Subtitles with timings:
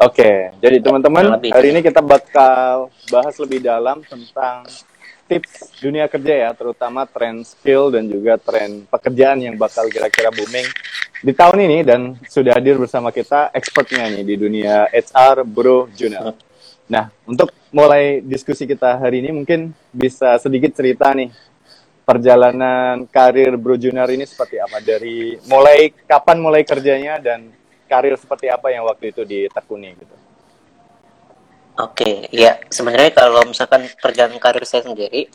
[0.00, 4.64] Oke, jadi teman-teman hari ini kita bakal bahas lebih dalam tentang
[5.28, 10.64] tips dunia kerja ya, terutama tren skill dan juga tren pekerjaan yang bakal kira-kira booming
[11.20, 16.32] di tahun ini dan sudah hadir bersama kita expertnya nih di dunia HR Bro Junior.
[16.88, 21.28] Nah, untuk mulai diskusi kita hari ini mungkin bisa sedikit cerita nih
[22.08, 27.59] perjalanan karir Bro Junior ini seperti apa dari mulai kapan mulai kerjanya dan
[27.90, 30.14] karir seperti apa yang waktu itu ditekuni gitu?
[31.80, 35.32] Oke, ya sebenarnya kalau misalkan perjalanan karir saya sendiri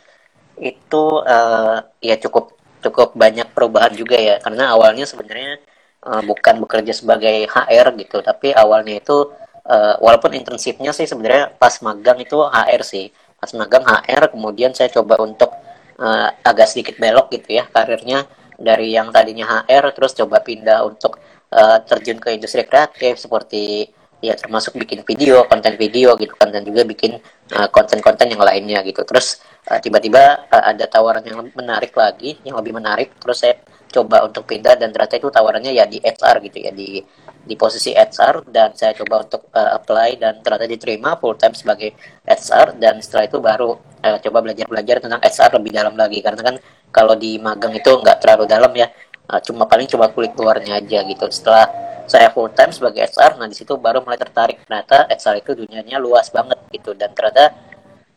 [0.61, 2.55] itu uh, ya cukup
[2.85, 4.37] cukup banyak perubahan juga ya.
[4.39, 5.57] Karena awalnya sebenarnya
[6.05, 9.33] uh, bukan bekerja sebagai HR gitu tapi awalnya itu
[9.65, 13.09] uh, walaupun internshipnya sih sebenarnya pas magang itu HR sih.
[13.41, 15.49] Pas magang HR kemudian saya coba untuk
[15.97, 18.29] uh, agak sedikit belok gitu ya karirnya.
[18.55, 21.19] Dari yang tadinya HR terus coba pindah untuk
[21.55, 23.87] uh, terjun ke industri kreatif seperti
[24.23, 27.19] ya termasuk bikin video, konten video gitu kan dan juga bikin
[27.51, 29.05] eh, konten-konten uh, yang lainnya gitu.
[29.05, 33.13] Terus uh, tiba-tiba uh, ada tawaran yang menarik lagi, yang lebih menarik.
[33.21, 36.99] Terus saya coba untuk pindah dan ternyata itu tawarannya ya di HR gitu ya di
[37.45, 41.93] di posisi HR dan saya coba untuk uh, apply dan ternyata diterima full time sebagai
[42.25, 46.55] HR dan setelah itu baru uh, coba belajar-belajar tentang HR lebih dalam lagi karena kan
[46.89, 48.89] kalau di magang itu nggak terlalu dalam ya
[49.29, 51.25] uh, cuma paling cuma kulit luarnya aja gitu.
[51.29, 51.67] Setelah
[52.05, 54.61] saya full time sebagai HR nah di situ baru mulai tertarik.
[54.65, 56.93] Ternyata HR itu dunianya luas banget gitu.
[56.93, 57.53] Dan ternyata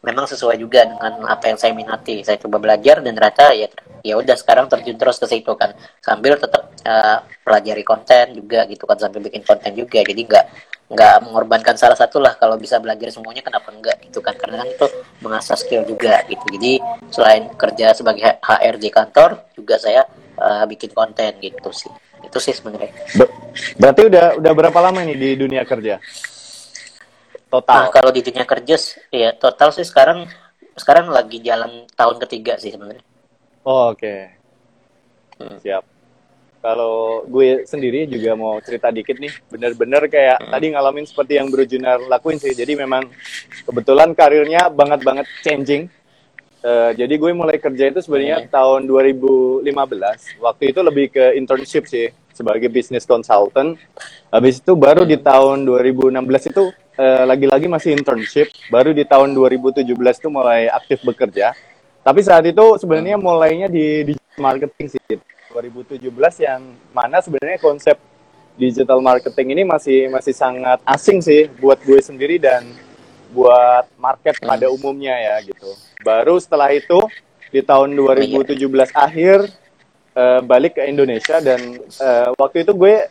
[0.04, 2.20] memang sesuai juga dengan apa yang saya minati.
[2.22, 3.68] Saya coba belajar dan ternyata ya
[4.04, 5.72] ya udah sekarang terjun terus ke situ kan.
[6.04, 8.96] Sambil tetap uh, pelajari konten juga gitu kan.
[9.00, 10.04] Sambil bikin konten juga.
[10.04, 10.46] Jadi nggak
[10.88, 14.36] nggak mengorbankan salah satu lah kalau bisa belajar semuanya kenapa enggak gitu kan.
[14.36, 14.86] Karena kan itu
[15.24, 16.44] mengasah skill juga gitu.
[16.60, 16.76] Jadi
[17.08, 20.04] selain kerja sebagai HR di kantor juga saya
[20.38, 21.90] uh, bikin konten gitu sih.
[22.22, 22.94] Itu sih sebenarnya.
[23.14, 23.28] Ber
[23.78, 25.98] berarti udah udah berapa lama nih di dunia kerja?
[27.48, 27.88] Total.
[27.88, 28.76] Nah, kalau di dunia kerja
[29.08, 30.28] ya total sih sekarang
[30.76, 33.02] sekarang lagi jalan tahun ketiga sih sebenarnya.
[33.66, 34.00] Oh, oke.
[34.00, 34.20] Okay.
[35.42, 35.58] hmm.
[35.60, 35.84] siap.
[36.58, 39.30] Kalau gue sendiri juga mau cerita dikit nih.
[39.48, 40.50] Bener-bener kayak hmm.
[40.50, 42.52] tadi ngalamin seperti yang Bro Junar lakuin sih.
[42.52, 43.06] Jadi memang
[43.64, 45.86] kebetulan karirnya banget banget changing
[46.58, 48.50] Uh, jadi gue mulai kerja itu sebenarnya hmm.
[48.50, 50.42] tahun 2015.
[50.42, 53.78] Waktu itu lebih ke internship sih sebagai business consultant.
[54.34, 56.18] Habis itu baru di tahun 2016
[56.50, 58.50] itu uh, lagi-lagi masih internship.
[58.74, 61.54] Baru di tahun 2017 itu mulai aktif bekerja.
[62.02, 63.22] Tapi saat itu sebenarnya hmm.
[63.22, 65.14] mulainya di digital marketing sih.
[65.54, 66.10] 2017
[66.42, 67.96] yang mana sebenarnya konsep
[68.58, 72.66] digital marketing ini masih masih sangat asing sih buat gue sendiri dan
[73.30, 74.74] buat market pada hmm.
[74.74, 75.70] umumnya ya gitu.
[76.02, 76.98] Baru setelah itu
[77.48, 78.58] di tahun 2017
[78.92, 79.38] akhir
[80.14, 83.08] uh, balik ke Indonesia dan uh, waktu itu gue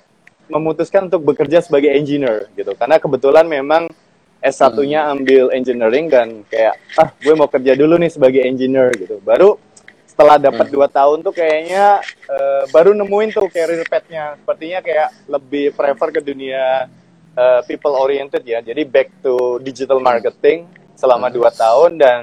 [0.48, 2.72] memutuskan untuk bekerja sebagai engineer gitu.
[2.78, 3.92] Karena kebetulan memang
[4.40, 5.14] S1-nya hmm.
[5.18, 9.20] ambil engineering dan kayak ah gue mau kerja dulu nih sebagai engineer gitu.
[9.20, 9.60] Baru
[10.08, 10.74] setelah dapat hmm.
[10.74, 14.40] dua tahun tuh kayaknya uh, baru nemuin tuh career path-nya.
[14.40, 16.88] Sepertinya kayak lebih prefer ke dunia
[17.36, 18.64] uh, people oriented ya.
[18.64, 22.22] Jadi back to digital marketing selama dua tahun dan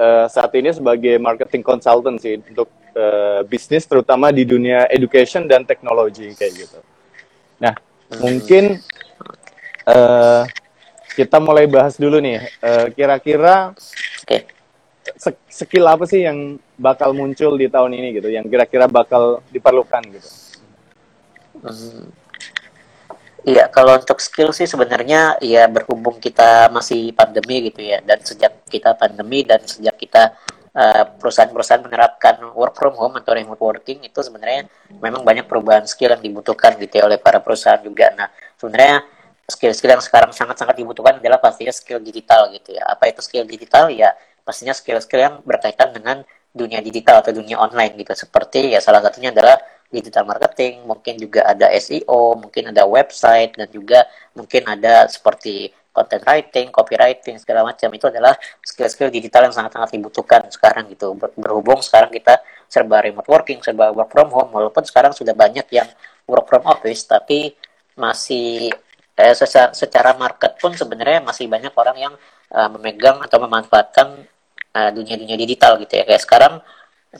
[0.00, 5.68] uh, saat ini sebagai marketing consultant sih untuk uh, bisnis terutama di dunia education dan
[5.68, 6.80] teknologi kayak gitu.
[7.60, 7.76] Nah,
[8.16, 8.80] mungkin
[9.84, 10.48] uh,
[11.12, 12.40] kita mulai bahas dulu nih.
[12.96, 19.44] Kira-kira uh, skill apa sih yang bakal muncul di tahun ini gitu, yang kira-kira bakal
[19.52, 20.30] diperlukan gitu?
[21.60, 22.08] Hmm.
[23.40, 28.68] Iya, kalau untuk skill sih sebenarnya ya berhubung kita masih pandemi gitu ya, dan sejak
[28.68, 30.36] kita pandemi dan sejak kita
[30.76, 36.12] uh, perusahaan-perusahaan menerapkan work from home atau remote working itu sebenarnya memang banyak perubahan skill
[36.12, 38.12] yang dibutuhkan gitu ya oleh para perusahaan juga.
[38.12, 38.28] Nah,
[38.60, 39.08] sebenarnya
[39.48, 42.84] skill-skill yang sekarang sangat-sangat dibutuhkan adalah pastinya skill digital gitu ya.
[42.92, 43.88] Apa itu skill digital?
[43.88, 44.12] Ya
[44.44, 46.22] pastinya skill-skill yang berkaitan dengan
[46.52, 48.12] dunia digital atau dunia online gitu.
[48.14, 49.58] Seperti ya salah satunya adalah
[49.90, 54.06] digital marketing, mungkin juga ada SEO, mungkin ada website, dan juga
[54.38, 57.90] mungkin ada seperti content writing, copywriting, segala macam.
[57.90, 61.18] Itu adalah skill-skill digital yang sangat-sangat dibutuhkan sekarang gitu.
[61.34, 62.38] Berhubung sekarang kita
[62.70, 65.90] serba remote working, serba work from home, walaupun sekarang sudah banyak yang
[66.30, 67.58] work from office, tapi
[67.98, 68.70] masih
[69.18, 72.14] eh, secara, secara market pun sebenarnya masih banyak orang yang
[72.54, 74.24] uh, memegang atau memanfaatkan
[74.70, 76.06] dunia dunia-dunia digital gitu ya.
[76.06, 76.54] Kayak sekarang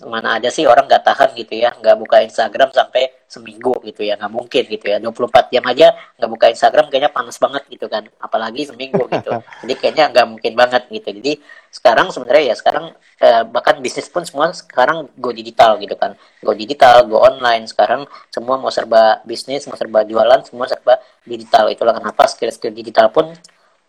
[0.06, 4.14] mana ada sih orang nggak tahan gitu ya nggak buka Instagram sampai seminggu gitu ya
[4.14, 5.02] nggak mungkin gitu ya.
[5.02, 9.31] 24 jam aja nggak buka Instagram kayaknya panas banget gitu kan apalagi seminggu gitu.
[9.66, 11.08] Jadi kayaknya nggak mungkin banget gitu.
[11.10, 11.32] Jadi
[11.75, 16.14] sekarang sebenarnya ya sekarang eh, bahkan bisnis pun semua sekarang go digital gitu kan.
[16.38, 17.66] Go digital go online.
[17.66, 21.66] Sekarang semua mau serba bisnis mau serba jualan semua serba digital.
[21.66, 23.34] Itulah kenapa skill-skill digital pun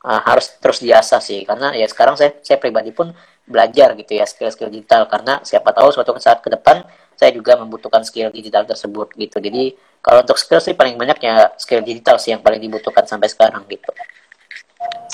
[0.06, 3.13] uh, harus terus diasah sih karena ya sekarang saya saya pribadi pun
[3.45, 6.86] belajar gitu ya skill-skill digital karena siapa tahu suatu saat ke depan
[7.21, 9.38] saya juga membutuhkan skill digital tersebut gitu.
[9.38, 13.30] Jadi kalau untuk skill sih paling banyak ya skill digital sih yang paling dibutuhkan sampai
[13.30, 13.94] sekarang gitu.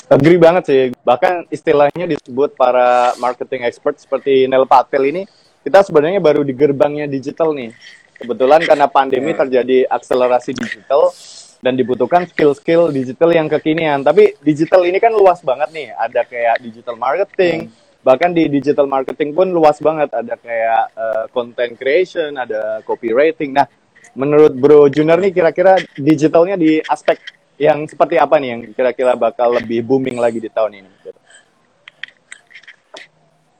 [0.08, 0.82] Agree banget sih.
[1.04, 5.28] Bahkan istilahnya disebut para marketing expert seperti Nel Patel ini,
[5.60, 7.76] kita sebenarnya baru di gerbangnya digital nih.
[8.16, 9.40] Kebetulan karena pandemi hmm.
[9.44, 11.12] terjadi akselerasi digital
[11.58, 14.06] dan dibutuhkan skill-skill digital yang kekinian.
[14.06, 15.88] Tapi digital ini kan luas banget nih.
[15.94, 17.86] Ada kayak digital marketing, hmm.
[17.98, 20.08] Bahkan di digital marketing pun luas banget.
[20.14, 23.52] Ada kayak uh, content creation ada copywriting.
[23.52, 23.66] Nah
[24.14, 27.18] menurut Bro Junior nih kira-kira digitalnya di aspek
[27.58, 30.90] yang seperti apa nih yang kira-kira bakal lebih booming lagi di tahun ini?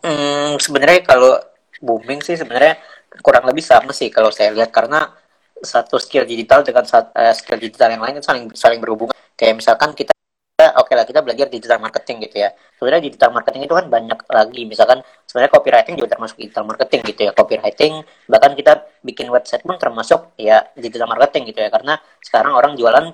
[0.06, 1.34] Hmm, sebenarnya kalau
[1.82, 2.78] booming sih sebenarnya
[3.18, 4.70] kurang lebih sama sih kalau saya lihat.
[4.70, 5.17] Karena
[5.62, 9.14] satu skill digital dengan uh, skill digital yang lain saling saling berhubungan.
[9.38, 10.17] Kayak misalkan kita
[10.58, 12.50] oke okay lah kita belajar digital marketing gitu ya.
[12.74, 14.62] Sebenarnya digital marketing itu kan banyak lagi.
[14.66, 17.32] Misalkan sebenarnya copywriting juga termasuk digital marketing gitu ya.
[17.34, 18.72] Copywriting bahkan kita
[19.06, 21.70] bikin website pun termasuk ya digital marketing gitu ya.
[21.70, 23.06] Karena sekarang orang jualan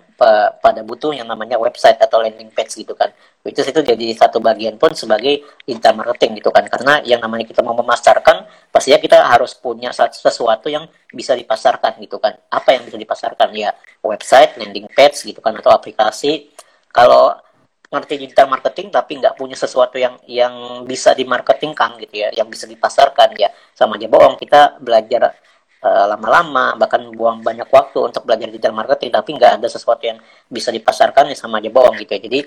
[0.57, 3.13] pada butuh yang namanya website atau landing page gitu kan.
[3.45, 6.65] Itu itu jadi satu bagian pun sebagai digital marketing gitu kan.
[6.65, 12.17] Karena yang namanya kita mau memasarkan pastinya kita harus punya sesuatu yang bisa dipasarkan gitu
[12.17, 12.41] kan.
[12.49, 13.53] Apa yang bisa dipasarkan?
[13.53, 16.55] Ya website landing page gitu kan atau aplikasi
[16.95, 17.35] kalau
[17.91, 22.71] ngerti digital marketing tapi nggak punya sesuatu yang yang bisa dimarketingkan gitu ya, yang bisa
[22.71, 24.39] dipasarkan ya sama aja bohong.
[24.39, 25.35] Kita belajar
[25.83, 30.19] uh, lama-lama bahkan buang banyak waktu untuk belajar digital marketing tapi nggak ada sesuatu yang
[30.47, 32.21] bisa dipasarkan ya sama aja bohong gitu ya.
[32.23, 32.41] Jadi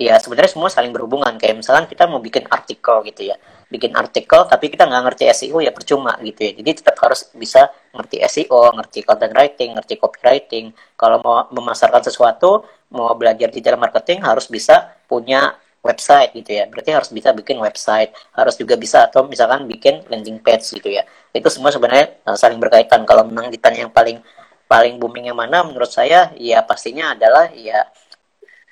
[0.00, 1.36] ya sebenarnya semua saling berhubungan.
[1.36, 3.36] Kayak misalnya kita mau bikin artikel gitu ya.
[3.68, 6.52] Bikin artikel tapi kita nggak ngerti SEO ya percuma gitu ya.
[6.56, 10.72] Jadi tetap harus bisa ngerti SEO ngerti content writing ngerti copywriting.
[10.96, 12.64] Kalau mau memasarkan sesuatu
[12.96, 15.52] mau belajar digital marketing harus bisa punya
[15.84, 16.64] website gitu ya.
[16.72, 18.16] Berarti harus bisa bikin website.
[18.32, 21.04] Harus juga bisa atau misalkan bikin landing page gitu ya.
[21.36, 23.04] Itu semua sebenarnya uh, saling berkaitan.
[23.04, 24.24] Kalau menang ditanya yang paling
[24.70, 27.90] paling booming yang mana menurut saya ya pastinya adalah ya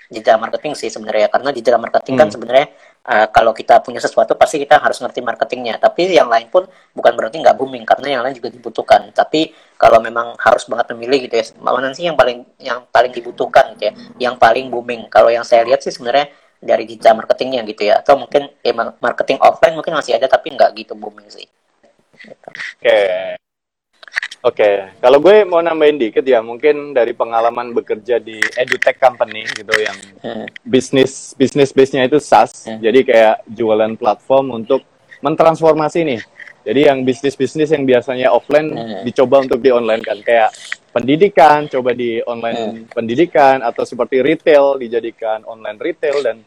[0.09, 2.23] digital marketing sih sebenarnya karena digital marketing kan hmm.
[2.25, 2.67] kan sebenarnya
[3.05, 6.65] uh, kalau kita punya sesuatu pasti kita harus ngerti marketingnya tapi yang lain pun
[6.97, 11.29] bukan berarti nggak booming karena yang lain juga dibutuhkan tapi kalau memang harus banget memilih
[11.29, 13.93] gitu ya mana sih yang paling yang paling dibutuhkan gitu ya
[14.29, 18.19] yang paling booming kalau yang saya lihat sih sebenarnya dari digital marketingnya gitu ya atau
[18.19, 21.47] mungkin eh, marketing offline mungkin masih ada tapi nggak gitu booming sih
[22.33, 22.51] oke
[22.83, 23.39] okay.
[24.39, 24.75] Oke, okay.
[25.03, 29.99] kalau gue mau nambahin dikit ya, mungkin dari pengalaman bekerja di edutech company gitu yang
[30.23, 30.47] hmm.
[30.63, 32.79] bisnis bisnis base-nya itu SaaS, hmm.
[32.79, 34.87] jadi kayak jualan platform untuk
[35.27, 36.23] mentransformasi nih.
[36.63, 39.03] Jadi yang bisnis-bisnis yang biasanya offline hmm.
[39.11, 40.55] dicoba untuk di online kan, kayak
[40.95, 42.95] pendidikan coba di online hmm.
[42.95, 46.47] pendidikan atau seperti retail dijadikan online retail dan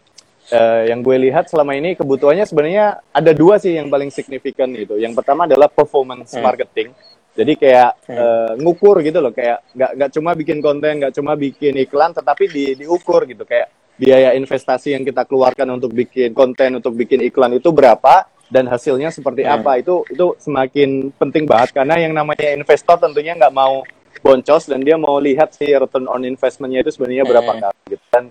[0.56, 4.96] uh, yang gue lihat selama ini kebutuhannya sebenarnya ada dua sih yang paling signifikan gitu.
[4.96, 6.40] Yang pertama adalah performance hmm.
[6.40, 6.96] marketing
[7.32, 8.18] jadi kayak hmm.
[8.20, 12.44] uh, ngukur gitu loh, kayak nggak nggak cuma bikin konten, nggak cuma bikin iklan, tetapi
[12.52, 17.56] di, diukur gitu kayak biaya investasi yang kita keluarkan untuk bikin konten, untuk bikin iklan
[17.56, 19.56] itu berapa dan hasilnya seperti hmm.
[19.64, 23.80] apa itu itu semakin penting banget karena yang namanya investor tentunya nggak mau
[24.20, 27.62] boncos dan dia mau lihat si return on investmentnya itu sebenarnya berapa hmm.
[27.64, 28.06] kali gitu.
[28.12, 28.24] dan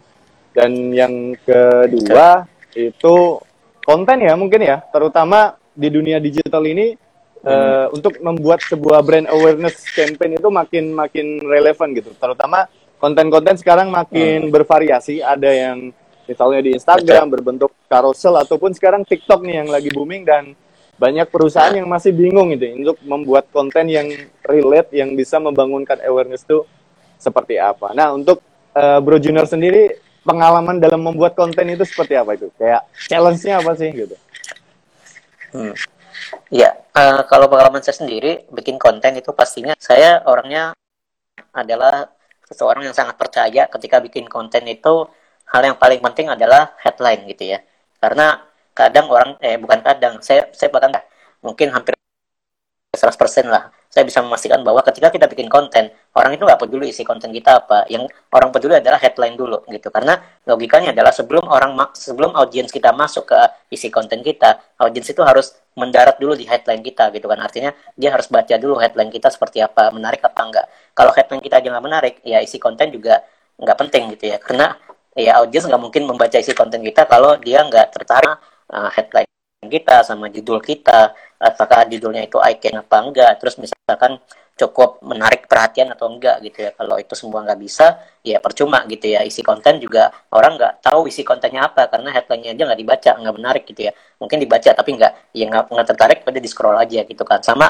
[0.52, 2.44] dan yang kedua
[2.76, 3.40] itu
[3.80, 6.92] konten ya mungkin ya terutama di dunia digital ini
[7.44, 12.12] uh, untuk membuat sebuah brand awareness campaign itu makin makin relevan gitu.
[12.16, 12.66] Terutama
[13.00, 14.52] konten-konten sekarang makin hmm.
[14.52, 15.24] bervariasi.
[15.24, 15.78] Ada yang
[16.28, 17.34] misalnya di Instagram Betul.
[17.34, 20.54] berbentuk carousel ataupun sekarang TikTok nih yang lagi booming dan
[21.00, 24.04] banyak perusahaan yang masih bingung gitu untuk membuat konten yang
[24.44, 26.68] relate yang bisa membangunkan awareness itu
[27.16, 27.96] seperti apa.
[27.96, 28.44] Nah, untuk
[28.76, 32.52] uh, Bro Junior sendiri pengalaman dalam membuat konten itu seperti apa itu?
[32.60, 34.16] Kayak challenge-nya apa sih gitu?
[35.56, 35.72] Hmm.
[36.52, 40.74] Ya, uh, kalau pengalaman saya sendiri bikin konten itu pastinya saya orangnya
[41.54, 42.10] adalah
[42.46, 45.06] seseorang yang sangat percaya ketika bikin konten itu
[45.50, 47.58] hal yang paling penting adalah headline gitu ya.
[47.98, 48.38] Karena
[48.74, 50.94] kadang orang eh bukan kadang saya saya bahkan
[51.42, 51.94] mungkin hampir
[52.94, 57.02] 100% lah saya bisa memastikan bahwa ketika kita bikin konten orang itu nggak peduli isi
[57.02, 57.90] konten kita apa.
[57.90, 59.90] Yang orang peduli adalah headline dulu gitu.
[59.90, 60.14] Karena
[60.46, 63.38] logikanya adalah sebelum orang sebelum audiens kita masuk ke
[63.74, 67.42] isi konten kita audiens itu harus mendarat dulu di headline kita gitu kan.
[67.42, 71.58] Artinya dia harus baca dulu headline kita seperti apa menarik apa enggak kalau headline kita
[71.58, 73.26] aja nggak menarik ya isi konten juga
[73.58, 74.38] nggak penting gitu ya.
[74.38, 74.70] Karena
[75.18, 78.38] ya audiens nggak mungkin membaca isi konten kita kalau dia nggak tertarik
[78.70, 79.29] uh, headline
[79.68, 83.36] kita sama judul kita apakah judulnya itu eye apa enggak.
[83.36, 84.16] Terus misalkan
[84.56, 86.70] cukup menarik perhatian atau enggak gitu ya.
[86.72, 89.20] Kalau itu semua nggak bisa ya percuma gitu ya.
[89.20, 93.34] Isi konten juga orang nggak tahu isi kontennya apa karena headline-nya aja nggak dibaca nggak
[93.36, 93.92] menarik gitu ya.
[94.16, 97.44] Mungkin dibaca tapi nggak ya nggak tertarik pada di scroll aja gitu kan.
[97.44, 97.68] Sama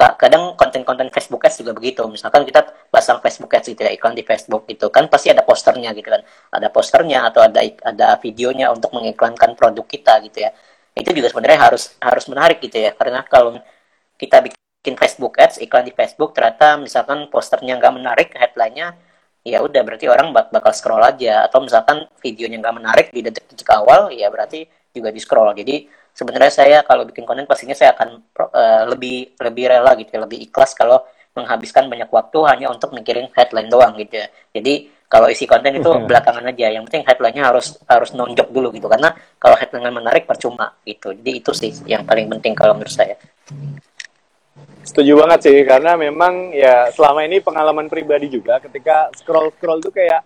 [0.00, 2.00] kadang konten-konten Facebook Ads juga begitu.
[2.08, 5.94] Misalkan kita pasang Facebook Ads gitu ya, iklan di Facebook gitu kan pasti ada posternya
[5.94, 6.24] gitu kan.
[6.50, 10.50] Ada posternya atau ada ada videonya untuk mengiklankan produk kita gitu ya
[11.00, 12.92] itu juga sebenarnya harus harus menarik gitu ya.
[12.92, 13.56] Karena kalau
[14.20, 18.92] kita bikin Facebook Ads iklan di Facebook ternyata misalkan posternya nggak menarik headline-nya
[19.40, 21.48] ya udah berarti orang bak bakal scroll aja.
[21.48, 26.52] Atau misalkan videonya nggak menarik di detik-detik awal ya berarti juga di scroll jadi sebenarnya
[26.52, 28.08] saya kalau bikin konten pastinya saya akan
[28.42, 33.30] uh, lebih lebih rela gitu ya lebih ikhlas kalau menghabiskan banyak waktu hanya untuk mikirin
[33.38, 34.26] headline doang gitu ya.
[34.50, 38.86] Jadi kalau isi konten itu belakangan aja yang penting headline-nya harus harus nonjok dulu gitu
[38.86, 39.10] karena
[39.42, 41.10] kalau headline menarik percuma gitu.
[41.10, 43.18] Jadi itu sih yang paling penting kalau menurut saya.
[44.86, 49.92] Setuju banget sih karena memang ya selama ini pengalaman pribadi juga ketika scroll scroll tuh
[49.92, 50.24] kayak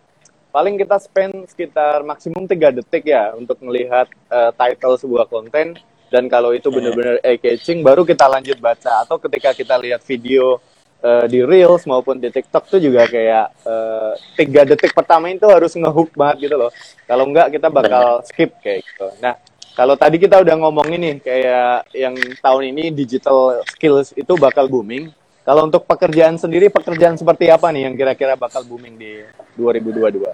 [0.54, 5.74] paling kita spend sekitar maksimum tiga detik ya untuk melihat uh, title sebuah konten.
[6.12, 6.76] Dan kalau itu hmm.
[6.78, 9.02] benar-benar eye catching baru kita lanjut baca.
[9.02, 10.62] Atau ketika kita lihat video
[11.04, 15.76] uh, di reels maupun di TikTok tuh juga kayak uh, tiga detik pertama itu harus
[15.76, 16.72] ngehook banget gitu loh.
[17.04, 19.06] Kalau enggak kita bakal skip kayak gitu.
[19.20, 19.36] Nah,
[19.76, 25.12] kalau tadi kita udah ngomong ini kayak yang tahun ini digital skills itu bakal booming.
[25.44, 29.20] Kalau untuk pekerjaan sendiri, pekerjaan seperti apa nih yang kira-kira bakal booming di
[29.60, 30.24] 2022?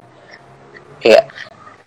[1.02, 1.26] Iya,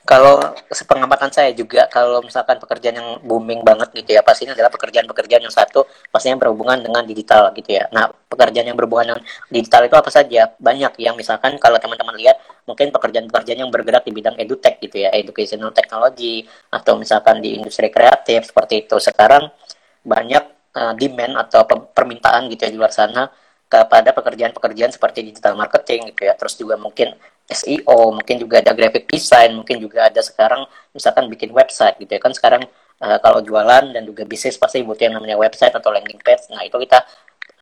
[0.04, 0.36] kalau
[0.68, 5.56] sepengamatan saya juga kalau misalkan pekerjaan yang booming banget gitu ya pastinya adalah pekerjaan-pekerjaan yang
[5.56, 7.88] satu pastinya berhubungan dengan digital gitu ya.
[7.88, 10.52] Nah pekerjaan yang berhubungan dengan digital itu apa saja?
[10.60, 12.36] Banyak yang misalkan kalau teman-teman lihat
[12.68, 17.88] mungkin pekerjaan-pekerjaan yang bergerak di bidang edutech gitu ya educational technology atau misalkan di industri
[17.88, 19.00] kreatif seperti itu.
[19.00, 19.56] Sekarang
[20.04, 20.44] banyak
[20.76, 21.64] uh, demand atau
[21.96, 23.32] permintaan gitu ya di luar sana
[23.72, 26.36] kepada pekerjaan-pekerjaan seperti digital marketing gitu ya.
[26.36, 27.16] Terus juga mungkin
[27.52, 30.64] SEO, mungkin juga ada graphic design, mungkin juga ada sekarang
[30.96, 32.64] misalkan bikin website gitu ya kan sekarang
[33.04, 36.48] uh, kalau jualan dan juga bisnis pasti butuh yang namanya website atau landing page.
[36.56, 37.04] Nah itu kita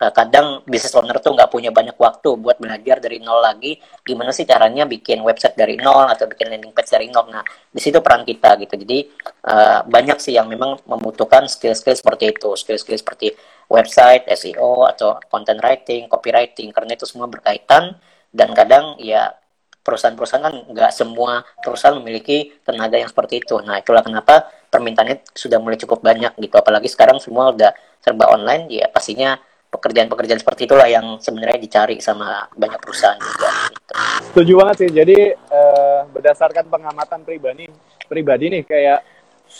[0.05, 4.29] uh, kadang bisnis owner tuh nggak punya banyak waktu buat belajar dari nol lagi gimana
[4.29, 7.25] sih caranya bikin website dari nol atau bikin landing page dari nol.
[7.33, 7.41] Nah
[7.73, 8.77] di situ peran kita gitu.
[8.77, 9.09] Jadi
[9.49, 13.33] uh, banyak sih yang memang membutuhkan skill-skill seperti itu, skill-skill seperti
[13.65, 17.95] website, SEO atau content writing, copywriting karena itu semua berkaitan
[18.31, 19.41] dan kadang ya
[19.81, 23.57] perusahaan-perusahaan kan nggak semua perusahaan memiliki tenaga yang seperti itu.
[23.65, 26.55] Nah, itulah kenapa permintaannya sudah mulai cukup banyak gitu.
[26.57, 29.37] Apalagi sekarang semua udah serba online, ya pastinya
[29.71, 33.49] pekerjaan-pekerjaan seperti itulah yang sebenarnya dicari sama banyak perusahaan juga.
[33.71, 33.93] Gitu.
[34.31, 34.89] Setuju banget sih.
[34.91, 37.71] Jadi uh, berdasarkan pengamatan pribadi,
[38.11, 38.99] pribadi nih kayak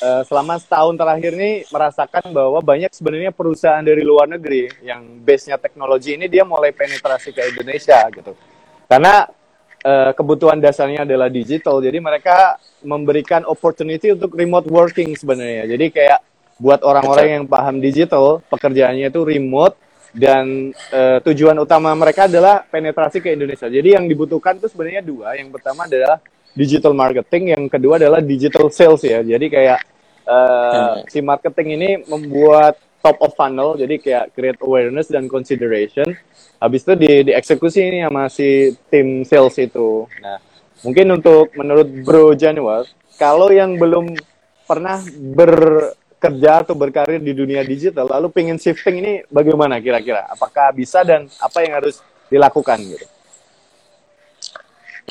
[0.04, 5.56] uh, selama setahun terakhir nih merasakan bahwa banyak sebenarnya perusahaan dari luar negeri yang base-nya
[5.56, 8.36] teknologi ini dia mulai penetrasi ke Indonesia gitu.
[8.92, 9.24] Karena
[9.86, 11.82] uh, kebutuhan dasarnya adalah digital.
[11.82, 15.70] Jadi mereka memberikan opportunity untuk remote working sebenarnya.
[15.70, 16.20] Jadi kayak
[16.62, 19.76] buat orang-orang yang paham digital, pekerjaannya itu remote
[20.14, 23.66] dan uh, tujuan utama mereka adalah penetrasi ke Indonesia.
[23.66, 25.34] Jadi yang dibutuhkan itu sebenarnya dua.
[25.40, 26.22] Yang pertama adalah
[26.52, 29.24] digital marketing, yang kedua adalah digital sales ya.
[29.24, 29.80] Jadi kayak
[30.28, 36.14] uh, si marketing ini membuat top of funnel, jadi kayak create awareness dan consideration
[36.62, 40.06] habis itu di dieksekusi ini sama si tim sales itu.
[40.22, 40.38] Nah,
[40.86, 42.86] mungkin untuk menurut Bro Januar,
[43.18, 44.14] kalau yang belum
[44.70, 50.30] pernah bekerja atau berkarir di dunia digital, lalu pengen shifting ini bagaimana kira-kira?
[50.30, 51.98] Apakah bisa dan apa yang harus
[52.30, 53.10] dilakukan gitu?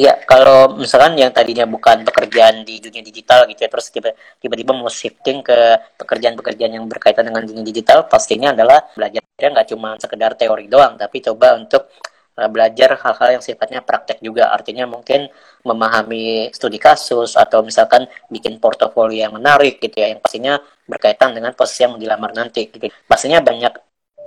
[0.01, 3.93] Iya, kalau misalkan yang tadinya bukan pekerjaan di dunia digital gitu ya, terus
[4.41, 5.59] tiba-tiba mau shifting ke
[6.01, 11.21] pekerjaan-pekerjaan yang berkaitan dengan dunia digital, pastinya adalah belajar nggak cuma sekedar teori doang, tapi
[11.21, 11.93] coba untuk
[12.41, 14.49] uh, belajar hal-hal yang sifatnya praktek juga.
[14.57, 15.29] Artinya mungkin
[15.69, 20.57] memahami studi kasus atau misalkan bikin portofolio yang menarik gitu ya, yang pastinya
[20.89, 22.73] berkaitan dengan posisi yang dilamar nanti.
[22.73, 22.89] Gitu.
[23.05, 23.75] Pastinya banyak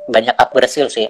[0.06, 1.10] banyak upgrade skill sih,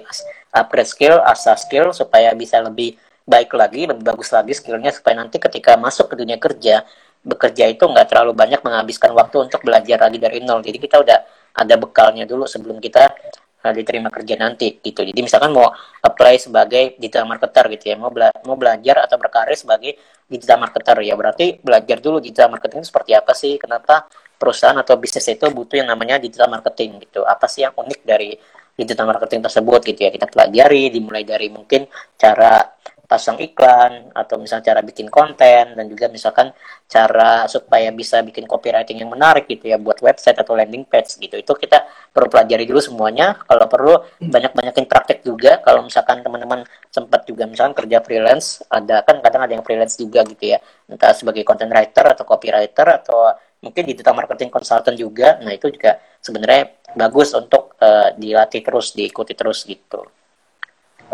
[0.56, 5.40] upgrade skill, asal skill supaya bisa lebih baik lagi, lebih bagus lagi skillnya supaya nanti
[5.40, 6.84] ketika masuk ke dunia kerja,
[7.24, 10.60] bekerja itu nggak terlalu banyak menghabiskan waktu untuk belajar lagi dari nol.
[10.60, 11.18] Jadi kita udah
[11.56, 13.16] ada bekalnya dulu sebelum kita
[13.64, 15.00] uh, diterima kerja nanti gitu.
[15.00, 15.72] Jadi misalkan mau
[16.04, 19.96] apply sebagai digital marketer gitu ya, mau bela mau belajar atau berkarir sebagai
[20.28, 24.04] digital marketer ya berarti belajar dulu digital marketing seperti apa sih, kenapa
[24.36, 27.24] perusahaan atau bisnis itu butuh yang namanya digital marketing gitu.
[27.24, 28.36] Apa sih yang unik dari
[28.74, 31.86] digital marketing tersebut gitu ya kita pelajari dimulai dari mungkin
[32.18, 32.74] cara
[33.14, 36.50] pasang iklan atau misalnya cara bikin konten dan juga misalkan
[36.90, 41.38] cara supaya bisa bikin copywriting yang menarik gitu ya buat website atau landing page gitu.
[41.38, 43.38] Itu kita perlu pelajari dulu semuanya.
[43.38, 45.62] Kalau perlu banyak-banyakin praktek juga.
[45.62, 50.26] Kalau misalkan teman-teman sempat juga misalkan kerja freelance ada kan kadang ada yang freelance juga
[50.26, 50.58] gitu ya.
[50.90, 53.30] Entah sebagai content writer atau copywriter atau
[53.62, 55.38] mungkin digital marketing consultant juga.
[55.38, 60.02] Nah itu juga sebenarnya bagus untuk uh, dilatih terus diikuti terus gitu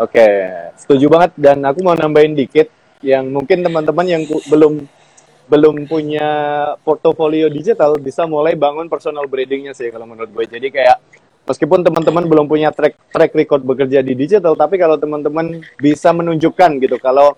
[0.01, 0.25] Oke,
[0.81, 2.73] setuju banget dan aku mau nambahin dikit
[3.05, 4.89] yang mungkin teman-teman yang belum
[5.45, 6.29] belum punya
[6.81, 10.57] portofolio digital bisa mulai bangun personal brandingnya sih kalau menurut gue.
[10.57, 10.97] Jadi kayak
[11.45, 16.81] meskipun teman-teman belum punya track track record bekerja di digital, tapi kalau teman-teman bisa menunjukkan
[16.81, 17.37] gitu kalau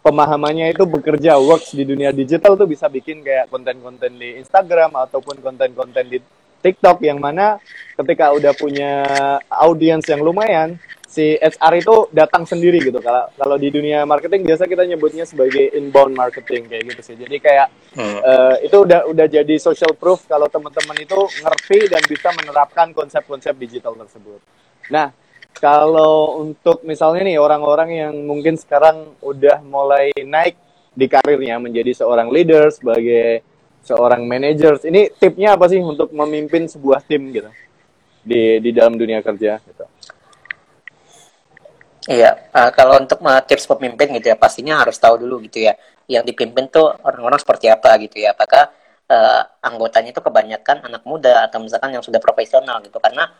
[0.00, 5.36] pemahamannya itu bekerja works di dunia digital tuh bisa bikin kayak konten-konten di Instagram ataupun
[5.44, 6.16] konten-konten di
[6.64, 7.60] TikTok yang mana
[8.00, 9.04] ketika udah punya
[9.52, 10.80] audiens yang lumayan
[11.10, 13.02] si HR itu datang sendiri gitu.
[13.02, 17.16] Kalau kalau di dunia marketing biasa kita nyebutnya sebagai inbound marketing kayak gitu sih.
[17.18, 17.66] Jadi kayak
[17.98, 18.18] hmm.
[18.22, 23.58] uh, itu udah udah jadi social proof kalau teman-teman itu ngerti dan bisa menerapkan konsep-konsep
[23.58, 24.38] digital tersebut.
[24.94, 25.10] Nah,
[25.58, 30.54] kalau untuk misalnya nih orang-orang yang mungkin sekarang udah mulai naik
[30.94, 33.42] di karirnya menjadi seorang leader sebagai
[33.82, 37.50] seorang manager, ini tipnya apa sih untuk memimpin sebuah tim gitu
[38.22, 39.84] di di dalam dunia kerja gitu?
[42.10, 45.78] Iya, uh, kalau untuk uh, tips pemimpin gitu ya, pastinya harus tahu dulu gitu ya,
[46.10, 48.66] yang dipimpin tuh orang-orang seperti apa gitu ya, apakah
[49.06, 53.30] uh, anggotanya itu kebanyakan anak muda atau misalkan yang sudah profesional gitu, karena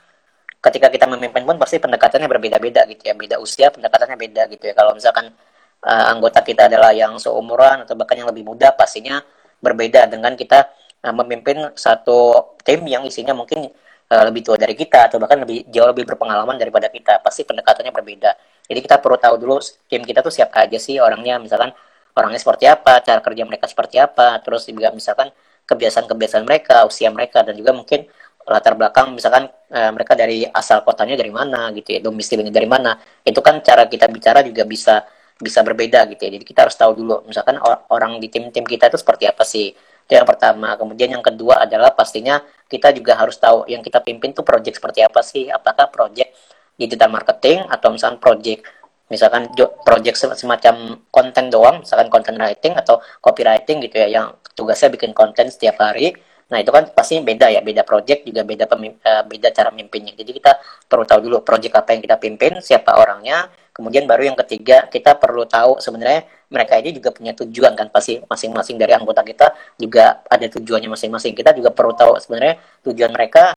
[0.62, 4.75] ketika kita memimpin pun pasti pendekatannya berbeda-beda gitu ya, beda usia pendekatannya beda gitu ya,
[4.79, 5.35] kalau misalkan
[5.83, 9.19] uh, anggota kita adalah yang seumuran atau bahkan yang lebih muda, pastinya
[9.59, 10.71] berbeda dengan kita
[11.03, 13.67] uh, memimpin satu tim yang isinya mungkin
[14.11, 17.95] uh, lebih tua dari kita atau bahkan lebih jauh lebih berpengalaman daripada kita, pasti pendekatannya
[17.95, 18.31] berbeda
[18.71, 19.59] jadi kita perlu tahu dulu
[19.90, 21.75] tim kita tuh siapa aja sih orangnya, misalkan
[22.14, 25.35] orangnya seperti apa, cara kerja mereka seperti apa, terus juga misalkan
[25.67, 28.07] kebiasaan-kebiasaan mereka, usia mereka, dan juga mungkin
[28.47, 32.95] latar belakang misalkan e, mereka dari asal kotanya dari mana gitu ya, domisilinya dari mana.
[33.26, 35.02] Itu kan cara kita bicara juga bisa
[35.35, 36.31] bisa berbeda gitu ya.
[36.38, 37.59] Jadi kita harus tahu dulu misalkan
[37.90, 39.75] orang di tim-tim kita itu seperti apa sih.
[40.11, 40.75] Itu yang pertama.
[40.75, 45.07] Kemudian yang kedua adalah pastinya kita juga harus tahu yang kita pimpin tuh project seperti
[45.07, 45.46] apa sih.
[45.46, 46.35] Apakah project
[46.75, 48.66] digital marketing atau misalkan project
[49.07, 49.46] misalkan
[49.87, 54.27] project semacam konten doang, misalkan content writing atau copywriting gitu ya, yang
[54.59, 56.11] tugasnya bikin konten setiap hari.
[56.51, 60.18] Nah itu kan pastinya beda ya, beda project juga beda pemim, uh, beda cara memimpinnya.
[60.18, 60.59] Jadi kita
[60.90, 63.46] perlu tahu dulu project apa yang kita pimpin, siapa orangnya.
[63.81, 68.21] Kemudian baru yang ketiga kita perlu tahu sebenarnya mereka ini juga punya tujuan kan pasti
[68.21, 71.33] masing-masing dari anggota kita juga ada tujuannya masing-masing.
[71.33, 73.57] Kita juga perlu tahu sebenarnya tujuan mereka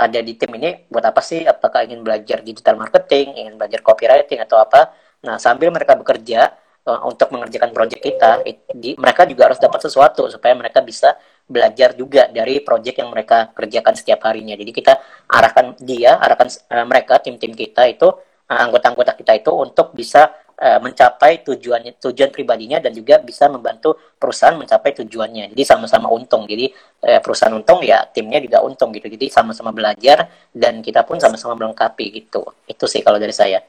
[0.00, 1.44] ada di tim ini buat apa sih?
[1.46, 4.90] Apakah ingin belajar digital marketing, ingin belajar copywriting atau apa?
[5.22, 6.56] Nah, sambil mereka bekerja
[6.88, 11.12] uh, untuk mengerjakan proyek kita, it, di, mereka juga harus dapat sesuatu supaya mereka bisa
[11.44, 14.56] belajar juga dari proyek yang mereka kerjakan setiap harinya.
[14.56, 14.96] Jadi kita
[15.28, 18.08] arahkan dia, arahkan uh, mereka tim-tim kita itu
[18.50, 20.26] anggota-anggota kita itu untuk bisa
[20.58, 25.54] uh, mencapai tujuan tujuan pribadinya dan juga bisa membantu perusahaan mencapai tujuannya.
[25.54, 26.44] Jadi sama-sama untung.
[26.50, 26.68] Jadi
[27.06, 29.06] uh, perusahaan untung ya timnya juga untung gitu.
[29.06, 32.42] Jadi sama-sama belajar dan kita pun sama-sama melengkapi gitu.
[32.66, 33.62] Itu sih kalau dari saya.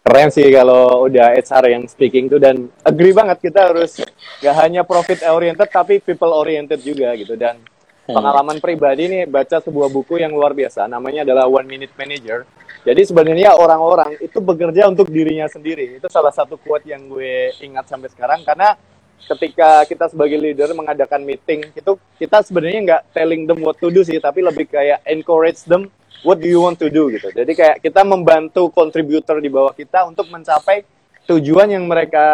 [0.00, 4.00] Keren sih kalau udah HR yang speaking tuh dan agree banget kita harus
[4.40, 7.60] gak hanya profit oriented tapi people oriented juga gitu dan
[8.08, 8.16] hmm.
[8.16, 12.48] pengalaman pribadi nih baca sebuah buku yang luar biasa namanya adalah One Minute Manager
[12.80, 16.00] jadi sebenarnya orang-orang itu bekerja untuk dirinya sendiri.
[16.00, 18.72] Itu salah satu quote yang gue ingat sampai sekarang karena
[19.20, 24.00] ketika kita sebagai leader mengadakan meeting itu kita sebenarnya nggak telling them what to do
[24.00, 25.92] sih, tapi lebih kayak encourage them
[26.24, 27.28] what do you want to do gitu.
[27.28, 30.80] Jadi kayak kita membantu kontributor di bawah kita untuk mencapai
[31.28, 32.24] tujuan yang mereka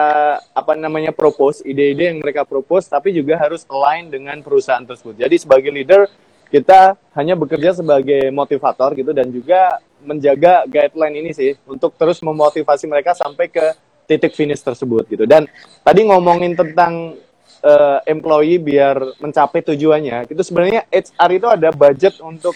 [0.55, 5.21] apa namanya propose, ide-ide yang mereka propose, tapi juga harus align dengan perusahaan tersebut.
[5.21, 6.07] Jadi sebagai leader
[6.49, 12.87] kita hanya bekerja sebagai motivator gitu dan juga menjaga guideline ini sih untuk terus memotivasi
[12.87, 13.75] mereka sampai ke
[14.07, 15.27] titik finish tersebut gitu.
[15.27, 15.51] Dan
[15.83, 17.19] tadi ngomongin tentang
[17.66, 22.55] uh, employee biar mencapai tujuannya, itu sebenarnya HR itu ada budget untuk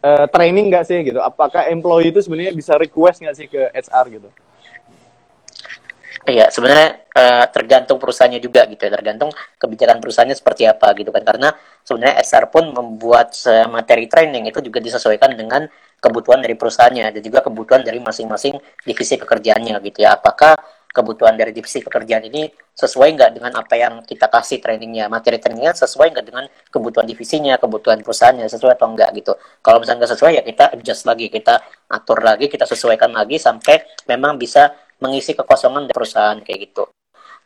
[0.00, 1.20] uh, training nggak sih gitu?
[1.20, 4.28] Apakah employee itu sebenarnya bisa request nggak sih ke HR gitu?
[6.28, 11.24] Iya, sebenarnya uh, tergantung perusahaannya juga gitu ya, tergantung kebijakan perusahaannya seperti apa gitu kan.
[11.24, 11.48] Karena
[11.80, 13.32] sebenarnya SR pun membuat
[13.72, 15.64] materi training itu juga disesuaikan dengan
[15.98, 20.18] kebutuhan dari perusahaannya dan juga kebutuhan dari masing-masing divisi pekerjaannya gitu ya.
[20.18, 20.54] Apakah
[20.88, 25.76] kebutuhan dari divisi pekerjaan ini sesuai nggak dengan apa yang kita kasih trainingnya materi trainingnya
[25.76, 30.32] sesuai nggak dengan kebutuhan divisinya kebutuhan perusahaannya sesuai atau enggak gitu kalau misalnya nggak sesuai
[30.38, 31.60] ya kita adjust lagi kita
[31.92, 34.72] atur lagi kita sesuaikan lagi sampai memang bisa
[35.04, 36.88] mengisi kekosongan dari perusahaan kayak gitu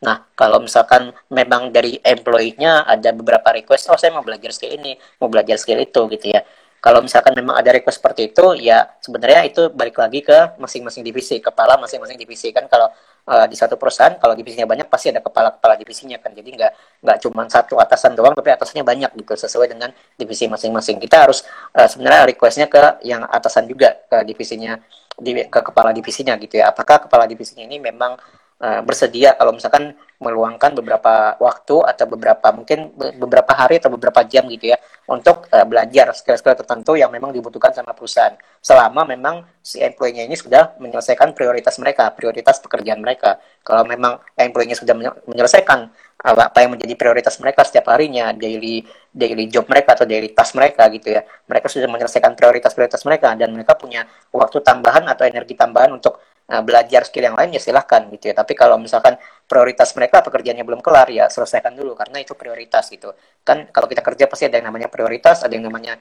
[0.03, 4.99] Nah, kalau misalkan memang dari employee-nya ada beberapa request, oh saya mau belajar skill ini,
[5.23, 6.43] mau belajar skill itu gitu ya.
[6.83, 11.39] Kalau misalkan memang ada request seperti itu, ya sebenarnya itu balik lagi ke masing-masing divisi,
[11.39, 12.67] kepala masing-masing divisi kan.
[12.67, 12.91] Kalau
[13.23, 16.35] uh, di satu perusahaan, kalau divisinya banyak pasti ada kepala-kepala divisinya kan.
[16.35, 16.71] Jadi nggak
[17.07, 20.99] nggak cuma satu atasan doang, tapi atasannya banyak gitu sesuai dengan divisi masing-masing.
[20.99, 24.75] Kita harus uh, sebenarnya requestnya ke yang atasan juga ke divisinya,
[25.15, 26.67] di, ke kepala divisinya gitu ya.
[26.67, 28.19] Apakah kepala divisinya ini memang
[28.63, 29.91] uh, bersedia kalau misalkan
[30.23, 34.79] meluangkan beberapa waktu atau beberapa mungkin beberapa hari atau beberapa jam gitu ya
[35.11, 38.31] untuk uh, belajar skill-skill tertentu yang memang dibutuhkan sama perusahaan.
[38.63, 43.35] Selama memang si employee-nya ini sudah menyelesaikan prioritas mereka prioritas pekerjaan mereka.
[43.67, 44.95] Kalau memang employee-nya sudah
[45.27, 45.91] menyelesaikan
[46.23, 50.87] apa yang menjadi prioritas mereka setiap harinya daily daily job mereka atau daily task mereka
[50.87, 55.91] gitu ya mereka sudah menyelesaikan prioritas-prioritas mereka dan mereka punya waktu tambahan atau energi tambahan
[55.91, 58.35] untuk belajar skill yang lain ya silahkan gitu ya.
[58.35, 59.15] Tapi kalau misalkan
[59.47, 63.15] prioritas mereka pekerjaannya belum kelar ya selesaikan dulu karena itu prioritas gitu.
[63.47, 65.95] Kan kalau kita kerja pasti ada yang namanya prioritas, ada yang namanya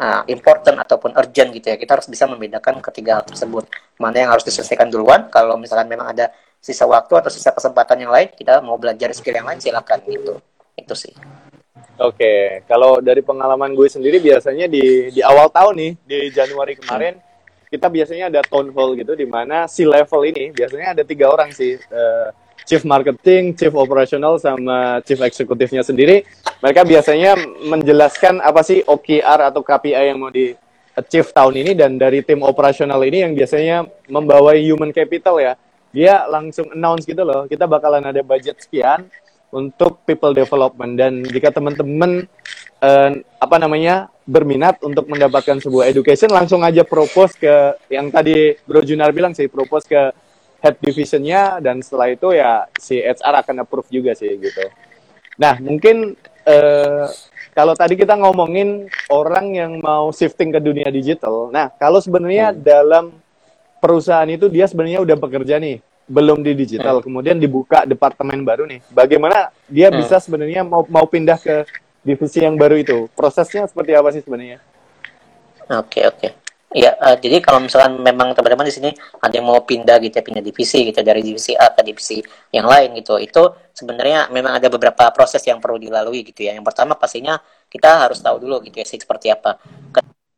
[0.00, 1.76] uh, important ataupun urgent gitu ya.
[1.76, 3.68] Kita harus bisa membedakan ketiga hal tersebut.
[4.00, 5.28] Mana yang harus diselesaikan duluan.
[5.28, 9.36] Kalau misalkan memang ada sisa waktu atau sisa kesempatan yang lain, kita mau belajar skill
[9.36, 10.40] yang lain silahkan gitu.
[10.72, 11.12] Itu sih.
[12.00, 12.40] Oke, okay.
[12.64, 17.20] kalau dari pengalaman gue sendiri biasanya di di awal tahun nih di Januari kemarin.
[17.20, 17.31] Hmm
[17.72, 21.48] kita biasanya ada town hall gitu di mana si level ini biasanya ada tiga orang
[21.56, 22.28] sih uh,
[22.68, 26.22] chief marketing, chief operational sama chief eksekutifnya sendiri.
[26.62, 27.34] Mereka biasanya
[27.66, 30.54] menjelaskan apa sih OKR atau KPI yang mau di
[30.92, 35.56] achieve tahun ini dan dari tim operasional ini yang biasanya membawa human capital ya.
[35.92, 39.04] Dia langsung announce gitu loh, kita bakalan ada budget sekian
[39.52, 42.24] untuk people development dan jika teman-teman
[42.82, 47.54] uh, apa namanya berminat untuk mendapatkan sebuah education langsung aja propose ke
[47.90, 50.02] yang tadi Bro Junar bilang sih propose ke
[50.62, 54.62] head divisionnya dan setelah itu ya si HR akan approve juga sih gitu.
[55.42, 56.14] Nah mungkin
[56.46, 57.06] uh,
[57.52, 62.58] kalau tadi kita ngomongin orang yang mau shifting ke dunia digital, nah kalau sebenarnya hmm.
[62.62, 63.04] dalam
[63.82, 67.04] perusahaan itu dia sebenarnya udah bekerja nih belum di digital, hmm.
[67.04, 69.98] kemudian dibuka departemen baru nih, bagaimana dia hmm.
[70.00, 71.68] bisa sebenarnya mau mau pindah ke
[72.02, 73.06] divisi yang baru itu?
[73.14, 74.58] Prosesnya seperti apa sih sebenarnya?
[75.70, 76.18] Oke okay, oke.
[76.18, 76.32] Okay.
[76.72, 80.24] Ya, uh, jadi kalau misalkan memang teman-teman di sini ada yang mau pindah gitu ya,
[80.24, 82.16] pindah divisi gitu dari divisi A ke divisi
[82.48, 83.44] yang lain gitu, itu
[83.76, 86.56] sebenarnya memang ada beberapa proses yang perlu dilalui gitu ya.
[86.56, 87.36] Yang pertama pastinya
[87.68, 89.60] kita harus tahu dulu gitu ya seperti apa.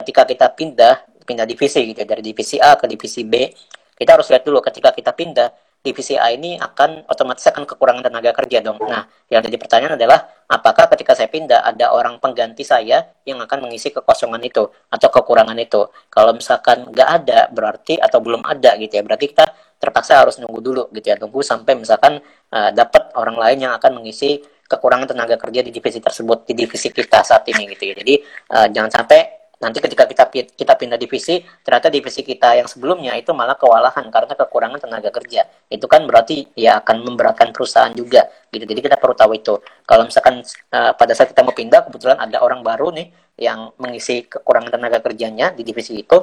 [0.02, 3.54] Ketika kita pindah pindah divisi gitu ya, dari divisi A ke divisi B,
[3.94, 5.48] kita harus lihat dulu ketika kita pindah
[5.84, 8.80] A ini akan otomatis akan kekurangan tenaga kerja dong.
[8.88, 13.68] Nah, yang jadi pertanyaan adalah apakah ketika saya pindah ada orang pengganti saya yang akan
[13.68, 15.84] mengisi kekosongan itu atau kekurangan itu?
[16.08, 19.44] Kalau misalkan nggak ada berarti atau belum ada gitu ya, berarti kita
[19.76, 22.16] terpaksa harus nunggu dulu gitu ya, tunggu sampai misalkan
[22.48, 26.88] uh, dapat orang lain yang akan mengisi kekurangan tenaga kerja di divisi tersebut di divisi
[26.88, 27.94] kita saat ini gitu ya.
[28.00, 28.14] Jadi
[28.56, 33.32] uh, jangan sampai nanti ketika kita kita pindah divisi ternyata divisi kita yang sebelumnya itu
[33.32, 35.48] malah kewalahan karena kekurangan tenaga kerja.
[35.72, 38.68] Itu kan berarti ya akan memberatkan perusahaan juga gitu.
[38.68, 39.56] Jadi kita perlu tahu itu.
[39.88, 40.44] Kalau misalkan
[40.76, 43.08] uh, pada saat kita mau pindah kebetulan ada orang baru nih
[43.40, 46.20] yang mengisi kekurangan tenaga kerjanya di divisi itu.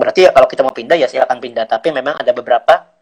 [0.00, 1.68] Berarti ya kalau kita mau pindah ya silakan pindah.
[1.68, 2.97] Tapi memang ada beberapa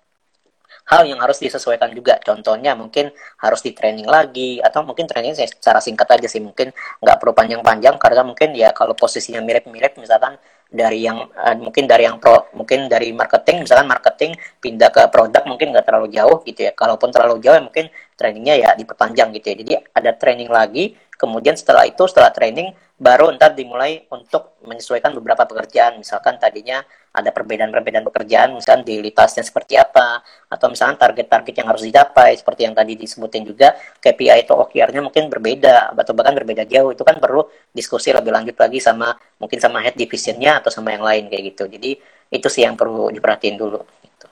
[0.86, 2.18] hal yang harus disesuaikan juga.
[2.22, 3.10] Contohnya mungkin
[3.42, 6.38] harus di training lagi atau mungkin training secara singkat aja sih.
[6.38, 6.70] Mungkin
[7.02, 12.10] nggak perlu panjang-panjang karena mungkin ya kalau posisinya mirip-mirip misalkan dari yang uh, mungkin dari
[12.10, 16.70] yang pro mungkin dari marketing misalkan marketing pindah ke produk mungkin nggak terlalu jauh gitu
[16.70, 16.72] ya.
[16.74, 19.56] Kalaupun terlalu jauh ya mungkin trainingnya ya diperpanjang gitu ya.
[19.62, 25.44] Jadi ada training lagi kemudian setelah itu setelah training baru ntar dimulai untuk menyesuaikan beberapa
[25.44, 26.00] pekerjaan.
[26.00, 26.80] Misalkan tadinya
[27.12, 32.76] ada perbedaan-perbedaan pekerjaan misalkan daily seperti apa atau misalkan target-target yang harus dicapai seperti yang
[32.76, 36.92] tadi disebutin juga KPI atau OKR-nya mungkin berbeda atau bahkan berbeda jauh.
[36.92, 41.04] Itu kan perlu diskusi lebih lanjut lagi sama mungkin sama head divisionnya atau sama yang
[41.04, 41.68] lain kayak gitu.
[41.68, 42.00] Jadi
[42.32, 44.26] itu sih yang perlu diperhatiin dulu gitu.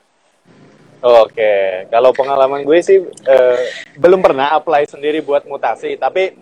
[1.05, 2.97] Oke, kalau pengalaman gue sih
[3.29, 3.61] eh,
[3.93, 6.33] belum pernah apply sendiri buat mutasi, tapi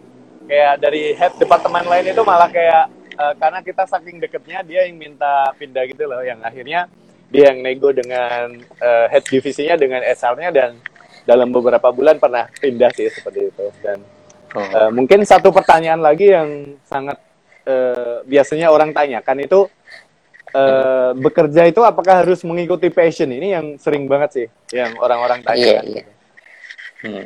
[0.47, 4.97] kayak dari head departemen lain itu malah kayak uh, karena kita saking deketnya dia yang
[4.99, 6.89] minta pindah gitu loh yang akhirnya
[7.33, 10.71] dia yang nego dengan uh, head divisinya dengan SR-nya dan
[11.23, 13.97] dalam beberapa bulan pernah pindah sih seperti itu dan
[14.53, 14.59] oh.
[14.59, 17.17] uh, mungkin satu pertanyaan lagi yang sangat
[17.65, 19.65] uh, biasanya orang tanyakan itu
[20.53, 25.79] uh, bekerja itu apakah harus mengikuti passion ini yang sering banget sih yang orang-orang tanya.
[25.79, 26.03] Iya, iya.
[27.03, 27.25] Hmm.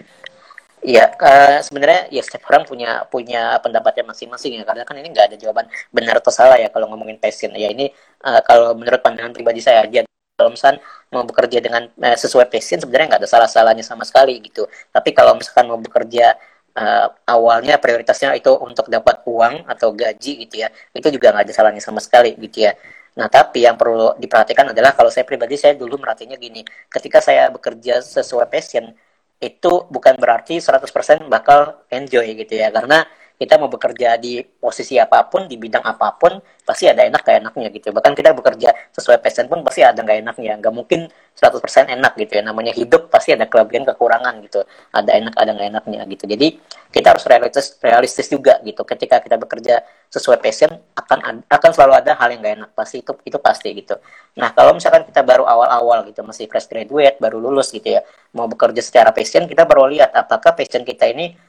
[0.77, 5.33] Iya, uh, sebenarnya ya setiap orang punya punya pendapatnya masing-masing ya karena kan ini nggak
[5.33, 7.49] ada jawaban benar atau salah ya kalau ngomongin passion.
[7.57, 7.89] Ya ini
[8.23, 10.05] uh, kalau menurut pandangan pribadi saya aja
[10.37, 10.77] kalau misalkan
[11.09, 14.69] mau bekerja dengan uh, sesuai passion sebenarnya nggak ada salah-salahnya sama sekali gitu.
[14.93, 16.37] Tapi kalau misalkan mau bekerja
[16.77, 21.53] uh, awalnya prioritasnya itu untuk dapat uang atau gaji gitu ya, itu juga nggak ada
[21.57, 22.77] salahnya sama sekali gitu ya.
[23.17, 27.49] Nah, tapi yang perlu diperhatikan adalah kalau saya pribadi saya dulu merhatinya gini, ketika saya
[27.49, 28.93] bekerja sesuai passion
[29.38, 33.06] itu bukan berarti 100% bakal enjoy gitu ya, karena
[33.38, 37.38] kita mau bekerja di posisi apa pun di bidang apa pun pasti ada enak gak
[37.45, 37.93] enaknya gitu.
[37.93, 40.58] Bahkan kita bekerja sesuai passion pun pasti ada gak enaknya.
[40.58, 41.06] Nggak mungkin
[41.38, 42.43] 100% enak gitu ya.
[42.43, 44.65] Namanya hidup pasti ada kelebihan kekurangan gitu.
[44.89, 46.26] Ada enak ada gak enaknya gitu.
[46.26, 46.47] Jadi
[46.89, 48.82] kita harus realistis realistis juga gitu.
[48.82, 52.69] Ketika kita bekerja sesuai passion akan akan selalu ada hal yang gak enak.
[52.73, 54.02] Pasti itu itu pasti gitu.
[54.34, 58.02] Nah kalau misalkan kita baru awal-awal gitu masih fresh graduate baru lulus gitu ya
[58.34, 61.46] mau bekerja secara passion kita baru lihat apakah passion kita ini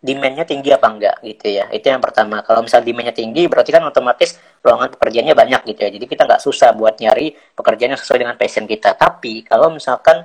[0.00, 1.68] demandnya tinggi apa enggak gitu ya.
[1.68, 2.40] Itu yang pertama.
[2.40, 5.90] Kalau misalnya demandnya tinggi berarti kan otomatis ruangan pekerjaannya banyak gitu ya.
[5.92, 8.96] Jadi kita nggak susah buat nyari pekerjaan yang sesuai dengan passion kita.
[8.96, 10.24] Tapi kalau misalkan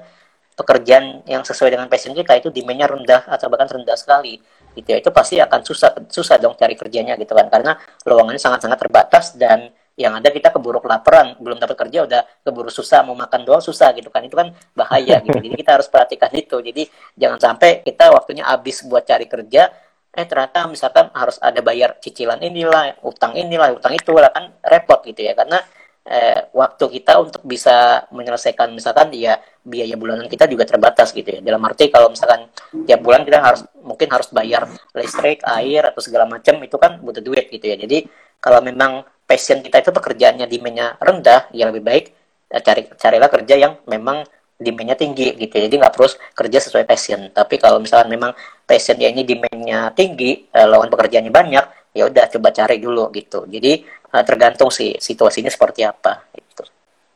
[0.56, 4.40] pekerjaan yang sesuai dengan passion kita itu demandnya rendah atau bahkan rendah sekali
[4.80, 4.98] gitu ya.
[5.04, 7.52] Itu pasti akan susah susah dong cari kerjanya gitu kan.
[7.52, 7.76] Karena
[8.08, 13.08] ruangannya sangat-sangat terbatas dan yang ada kita keburu kelaparan belum dapat kerja udah keburu susah
[13.08, 14.28] mau makan doang susah gitu kan.
[14.28, 15.40] Itu kan bahaya gitu.
[15.40, 16.60] Jadi kita harus perhatikan itu.
[16.60, 16.84] Jadi
[17.16, 19.72] jangan sampai kita waktunya habis buat cari kerja
[20.16, 25.00] eh ternyata misalkan harus ada bayar cicilan inilah utang inilah utang itu lah kan repot
[25.08, 25.32] gitu ya.
[25.32, 25.64] Karena
[26.04, 31.40] eh, waktu kita untuk bisa menyelesaikan misalkan ya biaya bulanan kita juga terbatas gitu ya.
[31.40, 32.52] Dalam arti kalau misalkan
[32.84, 37.24] tiap bulan kita harus mungkin harus bayar listrik air atau segala macam itu kan butuh
[37.24, 37.80] duit gitu ya.
[37.80, 38.12] Jadi
[38.44, 42.06] kalau memang passion kita itu pekerjaannya demandnya rendah, ya lebih baik
[42.54, 44.24] eh, cari carilah kerja yang memang
[44.56, 45.60] demandnya tinggi gitu.
[45.60, 47.34] Jadi nggak terus kerja sesuai passion.
[47.34, 48.32] Tapi kalau misalnya memang
[48.64, 51.66] passion ya ini demandnya tinggi, eh, lawan pekerjaannya banyak,
[51.98, 53.44] ya udah coba cari dulu gitu.
[53.50, 56.24] Jadi eh, tergantung sih situasinya seperti apa.
[56.32, 56.64] Gitu.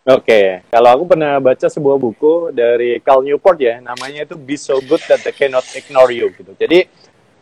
[0.09, 0.45] Oke, okay.
[0.73, 5.05] kalau aku pernah baca sebuah buku dari Cal Newport ya, namanya itu Be So Good
[5.05, 6.57] That They Cannot Ignore You gitu.
[6.57, 6.89] Jadi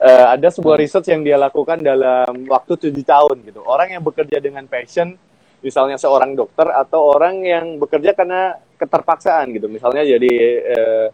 [0.01, 3.61] uh, ada sebuah research yang dia lakukan dalam waktu tujuh tahun gitu.
[3.65, 5.17] Orang yang bekerja dengan passion,
[5.61, 9.67] misalnya seorang dokter atau orang yang bekerja karena keterpaksaan gitu.
[9.69, 10.33] Misalnya jadi
[10.63, 11.07] uh,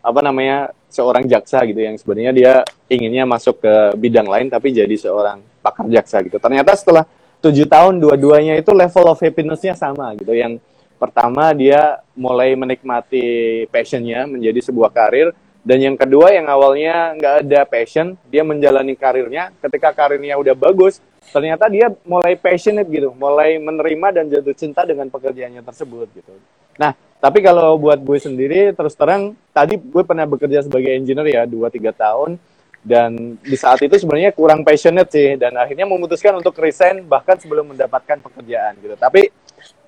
[0.00, 2.52] apa namanya seorang jaksa gitu yang sebenarnya dia
[2.88, 6.40] inginnya masuk ke bidang lain tapi jadi seorang pakar jaksa gitu.
[6.40, 7.04] Ternyata setelah
[7.44, 10.32] tujuh tahun dua-duanya itu level of happinessnya sama gitu.
[10.32, 10.64] Yang
[10.96, 17.60] pertama dia mulai menikmati passionnya menjadi sebuah karir dan yang kedua yang awalnya nggak ada
[17.68, 19.52] passion, dia menjalani karirnya.
[19.60, 25.12] Ketika karirnya udah bagus, ternyata dia mulai passionate gitu, mulai menerima dan jatuh cinta dengan
[25.12, 26.32] pekerjaannya tersebut gitu.
[26.80, 31.42] Nah, tapi kalau buat gue sendiri, terus terang, tadi gue pernah bekerja sebagai engineer ya,
[31.44, 32.40] 2-3 tahun.
[32.80, 37.76] Dan di saat itu sebenarnya kurang passionate sih, dan akhirnya memutuskan untuk resign bahkan sebelum
[37.76, 38.96] mendapatkan pekerjaan gitu.
[38.96, 39.28] Tapi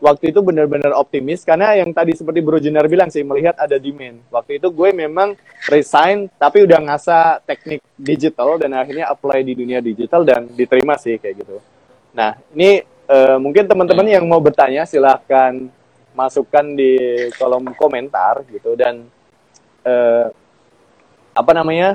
[0.03, 4.19] waktu itu benar-benar optimis karena yang tadi seperti Bro Jenar bilang sih melihat ada demand.
[4.35, 5.39] Waktu itu gue memang
[5.71, 11.23] resign tapi udah ngasah teknik digital dan akhirnya apply di dunia digital dan diterima sih
[11.23, 11.63] kayak gitu.
[12.11, 15.71] Nah, ini uh, mungkin teman-teman yang mau bertanya silahkan
[16.13, 16.99] masukkan di
[17.39, 19.07] kolom komentar gitu dan
[19.87, 20.27] uh,
[21.31, 21.95] apa namanya?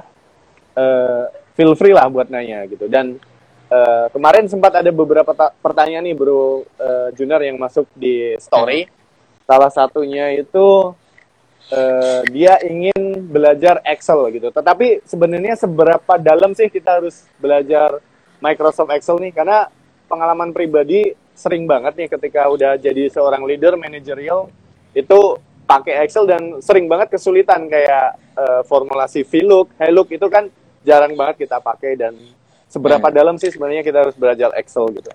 [0.78, 3.18] Uh, feel free lah buat nanya gitu dan
[3.68, 8.88] Uh, kemarin sempat ada beberapa pertanyaan nih bro uh, Junar yang masuk di story.
[8.88, 8.94] Hmm.
[9.44, 10.96] Salah satunya itu
[11.76, 14.56] uh, dia ingin belajar Excel gitu.
[14.56, 18.00] Tetapi sebenarnya seberapa dalam sih kita harus belajar
[18.40, 19.36] Microsoft Excel nih?
[19.36, 19.68] Karena
[20.08, 24.48] pengalaman pribadi sering banget nih ketika udah jadi seorang leader manajerial
[24.96, 25.20] itu
[25.68, 30.48] pakai Excel dan sering banget kesulitan kayak uh, formulasi VLOOK, HLOOK itu kan
[30.88, 32.16] jarang banget kita pakai dan
[32.68, 33.16] seberapa hmm.
[33.16, 35.12] dalam sih sebenarnya kita harus belajar Excel gitu?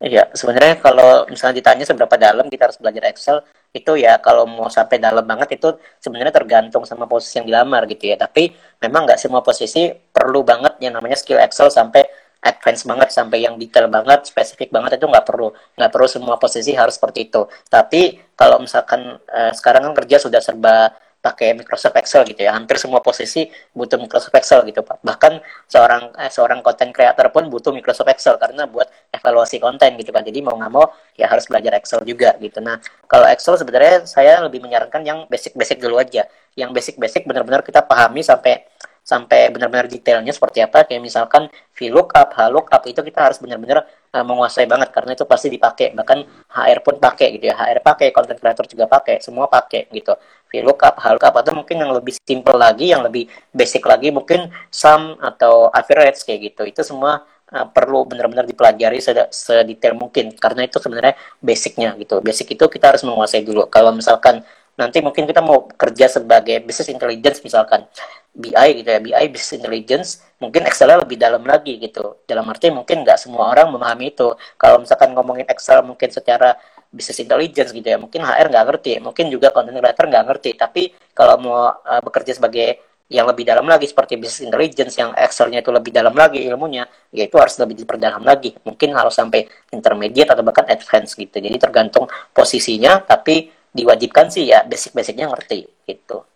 [0.00, 3.44] Iya, sebenarnya kalau misalnya ditanya seberapa dalam kita harus belajar Excel,
[3.76, 8.08] itu ya kalau mau sampai dalam banget itu sebenarnya tergantung sama posisi yang dilamar gitu
[8.08, 8.16] ya.
[8.16, 8.48] Tapi
[8.80, 12.00] memang nggak semua posisi perlu banget yang namanya skill Excel sampai
[12.40, 15.52] advance banget sampai yang detail banget, spesifik banget itu nggak perlu.
[15.76, 17.44] Nggak perlu semua posisi harus seperti itu.
[17.68, 22.56] Tapi kalau misalkan eh, sekarang kan kerja sudah serba pakai Microsoft Excel gitu ya.
[22.56, 25.04] Hampir semua posisi butuh Microsoft Excel gitu, Pak.
[25.04, 25.32] Bahkan
[25.68, 30.24] seorang eh, seorang content creator pun butuh Microsoft Excel karena buat evaluasi konten gitu kan.
[30.24, 32.58] Jadi mau nggak mau ya harus belajar Excel juga gitu.
[32.64, 36.24] Nah, kalau Excel sebenarnya saya lebih menyarankan yang basic-basic dulu aja.
[36.56, 38.64] Yang basic-basic benar-benar kita pahami sampai
[39.00, 43.82] sampai benar-benar detailnya seperti apa kayak misalkan VLOOKUP, HLOOKUP itu kita harus benar-benar
[44.14, 48.14] uh, menguasai banget karena itu pasti dipakai bahkan HR pun pakai gitu ya HR pakai
[48.14, 50.14] content creator juga pakai semua pakai gitu
[50.50, 55.70] VLOOKUP, HLOOKUP atau mungkin yang lebih simple lagi yang lebih basic lagi mungkin sum atau
[55.70, 56.62] average kayak gitu.
[56.66, 57.22] Itu semua
[57.54, 58.98] uh, perlu benar-benar dipelajari
[59.30, 62.18] sedetail mungkin karena itu sebenarnya basicnya gitu.
[62.18, 63.70] Basic itu kita harus menguasai dulu.
[63.70, 64.42] Kalau misalkan
[64.74, 67.84] nanti mungkin kita mau kerja sebagai business intelligence misalkan
[68.32, 70.08] BI gitu ya BI business intelligence
[70.40, 72.24] mungkin Excel lebih dalam lagi gitu.
[72.24, 74.32] Dalam arti mungkin nggak semua orang memahami itu.
[74.56, 76.56] Kalau misalkan ngomongin Excel mungkin secara
[76.90, 77.96] business intelligence gitu ya.
[77.96, 80.50] Mungkin HR nggak ngerti mungkin juga content writer nggak ngerti.
[80.58, 80.82] Tapi
[81.14, 85.74] kalau mau uh, bekerja sebagai yang lebih dalam lagi seperti business intelligence yang Excelnya itu
[85.74, 88.54] lebih dalam lagi ilmunya ya itu harus lebih diperdalam lagi.
[88.62, 91.42] Mungkin harus sampai intermediate atau bahkan advance gitu.
[91.42, 96.26] Jadi tergantung posisinya tapi diwajibkan sih ya basic-basicnya ngerti gitu.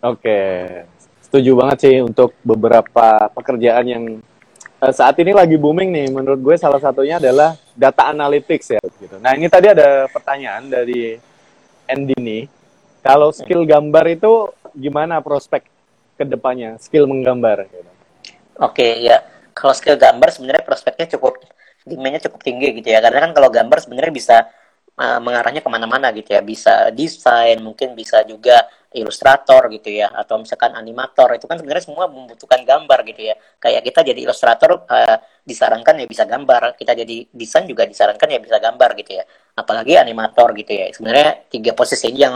[0.00, 0.40] Oke,
[1.20, 4.04] setuju banget sih untuk beberapa pekerjaan yang
[4.88, 6.06] saat ini lagi booming nih.
[6.08, 8.80] Menurut gue salah satunya adalah data analytics ya.
[8.80, 9.20] Gitu.
[9.20, 11.20] Nah ini tadi ada pertanyaan dari
[11.84, 12.42] Andy nih.
[13.04, 15.68] Kalau skill gambar itu gimana prospek
[16.16, 16.80] ke depannya?
[16.80, 17.68] Skill menggambar.
[17.68, 17.90] Gitu.
[18.60, 19.24] Oke ya,
[19.56, 21.40] kalau skill gambar sebenarnya prospeknya cukup
[21.84, 23.00] demandnya cukup tinggi gitu ya.
[23.04, 24.36] Karena kan kalau gambar sebenarnya bisa
[25.00, 26.44] uh, mengarahnya ke mana-mana gitu ya.
[26.44, 30.12] Bisa desain mungkin bisa juga ilustrator gitu ya.
[30.12, 33.34] Atau misalkan animator itu kan sebenarnya semua membutuhkan gambar gitu ya.
[33.56, 36.76] Kayak kita jadi ilustrator uh, disarankan ya bisa gambar.
[36.76, 39.24] Kita jadi desain juga disarankan ya bisa gambar gitu ya.
[39.56, 40.92] Apalagi animator gitu ya.
[40.92, 42.34] Sebenarnya tiga posisi ini yang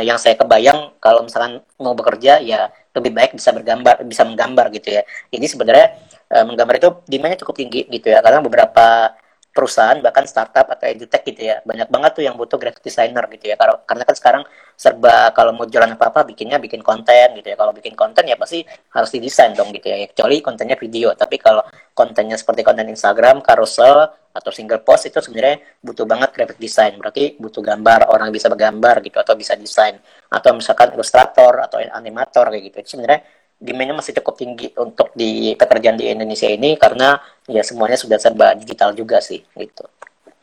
[0.00, 4.96] yang saya kebayang kalau misalkan mau bekerja ya lebih baik bisa bergambar bisa menggambar gitu
[4.96, 5.02] ya.
[5.28, 5.86] Ini sebenarnya
[6.32, 8.24] uh, menggambar itu demandnya cukup tinggi gitu ya.
[8.24, 9.12] Karena beberapa
[9.56, 11.64] perusahaan bahkan startup atau edutech gitu ya.
[11.64, 13.56] Banyak banget tuh yang butuh graphic designer gitu ya.
[13.56, 14.42] Karena karena kan sekarang
[14.76, 17.56] serba kalau mau jualan apa apa bikinnya bikin konten gitu ya.
[17.56, 18.60] Kalau bikin konten ya pasti
[18.92, 20.04] harus didesain dong gitu ya.
[20.12, 21.16] Kecuali kontennya video.
[21.16, 21.64] Tapi kalau
[21.96, 27.00] kontennya seperti konten Instagram carousel atau single post itu sebenarnya butuh banget graphic design.
[27.00, 29.96] Berarti butuh gambar orang bisa bergambar gitu atau bisa desain.
[30.28, 32.76] Atau misalkan ilustrator atau animator kayak gitu.
[32.84, 33.24] Itu sebenarnya
[33.56, 37.16] demandnya masih cukup tinggi untuk di pekerjaan di Indonesia ini karena
[37.48, 39.88] ya semuanya sudah serba digital juga sih gitu.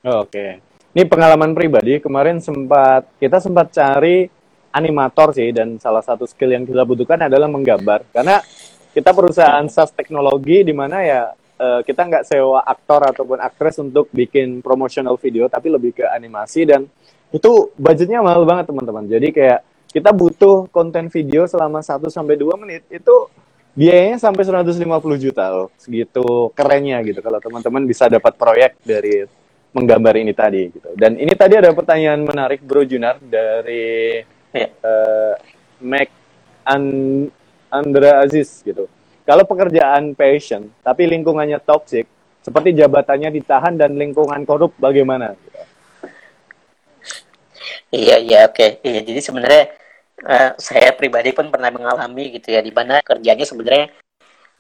[0.03, 0.33] Oh, Oke.
[0.33, 0.49] Okay.
[0.93, 4.29] Ini pengalaman pribadi kemarin sempat kita sempat cari
[4.73, 8.41] animator sih dan salah satu skill yang kita butuhkan adalah menggambar karena
[8.93, 14.09] kita perusahaan SaaS teknologi di mana ya eh, kita nggak sewa aktor ataupun aktris untuk
[14.13, 16.85] bikin promotional video tapi lebih ke animasi dan
[17.33, 19.09] itu budgetnya mahal banget teman-teman.
[19.09, 23.29] Jadi kayak kita butuh konten video selama 1 sampai 2 menit itu
[23.77, 24.81] biayanya sampai 150
[25.21, 25.69] juta loh.
[25.77, 29.29] Segitu kerennya gitu kalau teman-teman bisa dapat proyek dari
[29.69, 30.89] menggambar ini tadi gitu.
[30.97, 34.67] Dan ini tadi ada pertanyaan menarik Bro Junar dari ya.
[34.81, 35.33] uh,
[35.85, 36.09] Mac
[36.65, 36.83] An
[37.69, 38.89] Andra Aziz gitu.
[39.25, 42.09] Kalau pekerjaan passion tapi lingkungannya toxic,
[42.41, 45.37] seperti jabatannya ditahan dan lingkungan korup bagaimana?
[45.37, 45.61] Gitu.
[47.93, 48.57] Iya iya oke.
[48.57, 48.69] Okay.
[48.81, 49.63] Iya jadi sebenarnya
[50.25, 53.87] uh, saya pribadi pun pernah mengalami gitu ya di mana kerjanya sebenarnya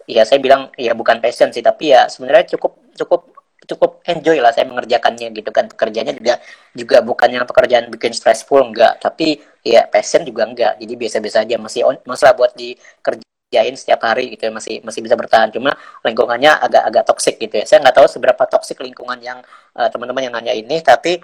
[0.03, 3.33] ya saya bilang ya bukan passion sih tapi ya sebenarnya cukup cukup
[3.65, 5.71] cukup enjoy lah saya mengerjakannya gitu kan.
[5.71, 6.35] Pekerjaannya juga
[6.75, 8.99] juga bukan yang pekerjaan bikin stressful enggak.
[8.99, 10.79] Tapi ya passion juga enggak.
[10.79, 15.15] Jadi biasa-biasa aja masih on, masalah buat dikerjain setiap hari gitu ya masih masih bisa
[15.15, 15.49] bertahan.
[15.55, 17.65] Cuma lingkungannya agak-agak toxic gitu ya.
[17.67, 19.39] Saya nggak tahu seberapa toxic lingkungan yang
[19.79, 21.23] uh, teman-teman yang nanya ini tapi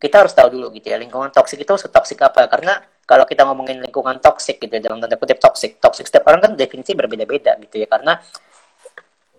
[0.00, 2.48] kita harus tahu dulu gitu ya lingkungan toxic itu setoksik apa.
[2.48, 5.78] Karena kalau kita ngomongin lingkungan toxic gitu dalam tanda kutip toxic.
[5.82, 8.18] Toxic setiap orang kan definisi berbeda-beda gitu ya karena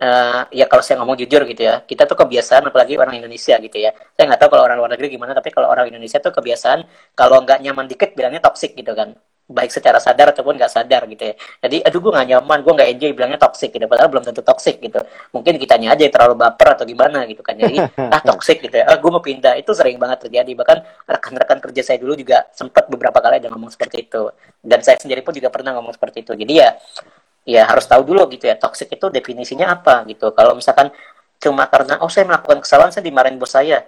[0.03, 3.77] uh, ya kalau saya ngomong jujur gitu ya kita tuh kebiasaan apalagi orang Indonesia gitu
[3.79, 3.95] ya.
[4.13, 6.83] Saya nggak tahu kalau orang luar negeri gimana tapi kalau orang Indonesia tuh kebiasaan
[7.15, 9.15] kalau nggak nyaman dikit bilangnya toxic gitu kan
[9.51, 11.33] baik secara sadar ataupun nggak sadar gitu ya.
[11.61, 13.85] Jadi aduh gue gak nyaman, gue nggak enjoy bilangnya toxic gitu.
[13.85, 14.99] Padahal belum tentu toxic gitu.
[15.35, 17.59] Mungkin kitanya aja yang terlalu baper atau gimana gitu kan.
[17.59, 17.77] Jadi
[18.15, 18.87] ah toxic gitu ya.
[18.87, 20.51] Ah, gue mau pindah itu sering banget terjadi.
[20.55, 24.31] Bahkan rekan-rekan kerja saya dulu juga sempat beberapa kali ada ngomong seperti itu.
[24.63, 26.33] Dan saya sendiri pun juga pernah ngomong seperti itu.
[26.33, 26.71] Jadi ya
[27.41, 30.31] ya harus tahu dulu gitu ya toxic itu definisinya apa gitu.
[30.31, 30.93] Kalau misalkan
[31.41, 33.81] cuma karena oh saya melakukan kesalahan saya dimarahin bos saya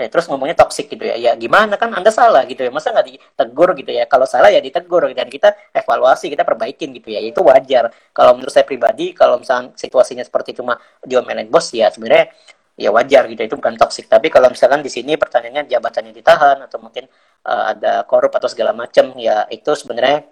[0.00, 1.16] ya, terus ngomongnya toksik gitu ya.
[1.16, 1.76] Ya gimana?
[1.76, 2.70] Kan anda salah gitu ya.
[2.72, 4.04] Masa nggak ditegur gitu ya?
[4.08, 5.08] Kalau salah ya ditegur.
[5.12, 7.20] Dan kita evaluasi kita perbaikin gitu ya.
[7.20, 7.92] Itu wajar.
[8.10, 12.32] Kalau menurut saya pribadi kalau misalnya situasinya seperti cuma diomelin bos ya sebenarnya
[12.76, 13.40] ya wajar gitu.
[13.44, 17.06] Itu bukan toksik tapi kalau misalkan di sini pertanyaannya jabatannya ditahan atau mungkin
[17.46, 20.24] uh, ada korup atau segala macam ya itu sebenarnya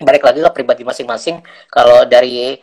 [0.00, 1.44] balik lagi ke pribadi masing-masing.
[1.70, 2.58] Kalau dari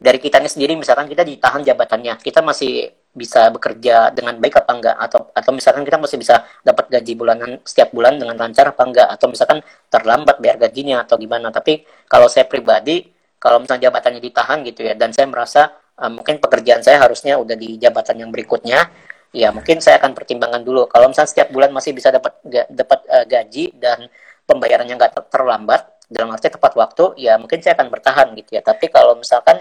[0.00, 4.96] dari kitanya sendiri misalkan kita ditahan jabatannya kita masih bisa bekerja dengan baik apa enggak?
[4.96, 9.08] Atau atau misalkan kita masih bisa dapat gaji bulanan setiap bulan dengan lancar apa enggak?
[9.10, 9.58] Atau misalkan
[9.90, 11.50] terlambat bayar gajinya atau gimana?
[11.50, 16.38] Tapi kalau saya pribadi kalau misalnya jabatannya ditahan gitu ya dan saya merasa uh, mungkin
[16.38, 18.92] pekerjaan saya harusnya udah di jabatan yang berikutnya
[19.32, 20.86] ya mungkin saya akan pertimbangkan dulu.
[20.90, 22.36] Kalau misalnya setiap bulan masih bisa dapat
[22.70, 24.06] dapat uh, gaji dan
[24.44, 28.62] pembayarannya nggak terlambat dalam arti tepat waktu ya mungkin saya akan bertahan gitu ya.
[28.62, 29.58] Tapi kalau misalkan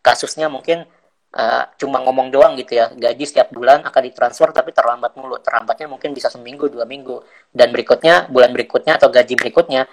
[0.00, 0.88] kasusnya mungkin
[1.34, 2.90] uh, cuma ngomong doang gitu ya.
[2.90, 5.38] Gaji setiap bulan akan ditransfer tapi terlambat mulu.
[5.42, 7.22] Terlambatnya mungkin bisa seminggu dua minggu.
[7.50, 9.86] Dan berikutnya bulan berikutnya atau gaji berikutnya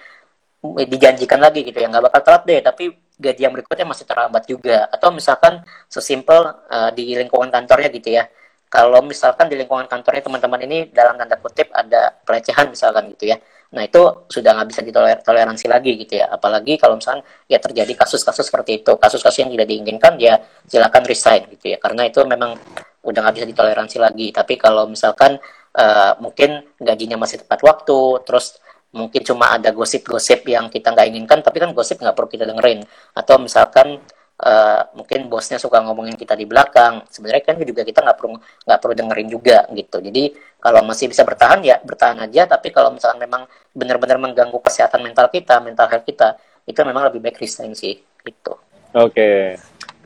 [0.63, 1.87] dijanjikan lagi gitu ya.
[1.89, 2.83] Nggak bakal telat deh tapi
[3.17, 4.89] gaji yang berikutnya masih terlambat juga.
[4.89, 8.25] Atau misalkan sesimpel uh, di lingkungan kantornya gitu ya.
[8.67, 13.39] Kalau misalkan di lingkungan kantornya teman-teman ini dalam tanda kutip ada pelecehan misalkan gitu ya
[13.67, 13.99] nah itu
[14.31, 16.31] sudah nggak bisa ditoleransi lagi gitu ya.
[16.31, 21.51] Apalagi kalau misalkan ya terjadi kasus-kasus seperti itu kasus-kasus yang tidak diinginkan ya silakan resign
[21.51, 21.77] gitu ya.
[21.79, 22.55] Karena itu memang
[23.03, 24.27] udah nggak bisa ditoleransi lagi.
[24.31, 25.35] Tapi kalau misalkan
[25.75, 28.59] uh, mungkin gajinya masih tepat waktu terus
[28.95, 32.87] mungkin cuma ada gosip-gosip yang kita nggak inginkan tapi kan gosip nggak perlu kita dengerin.
[33.15, 33.99] Atau misalkan
[34.41, 38.79] uh, mungkin bosnya suka ngomongin kita di belakang sebenarnya kan juga kita nggak perlu nggak
[38.79, 40.23] perlu dengerin juga gitu jadi
[40.61, 45.29] kalau masih bisa bertahan ya bertahan aja tapi kalau misalkan memang benar-benar mengganggu kesehatan mental
[45.33, 48.53] kita mental health kita itu memang lebih baik resign sih gitu
[48.93, 49.57] oke okay.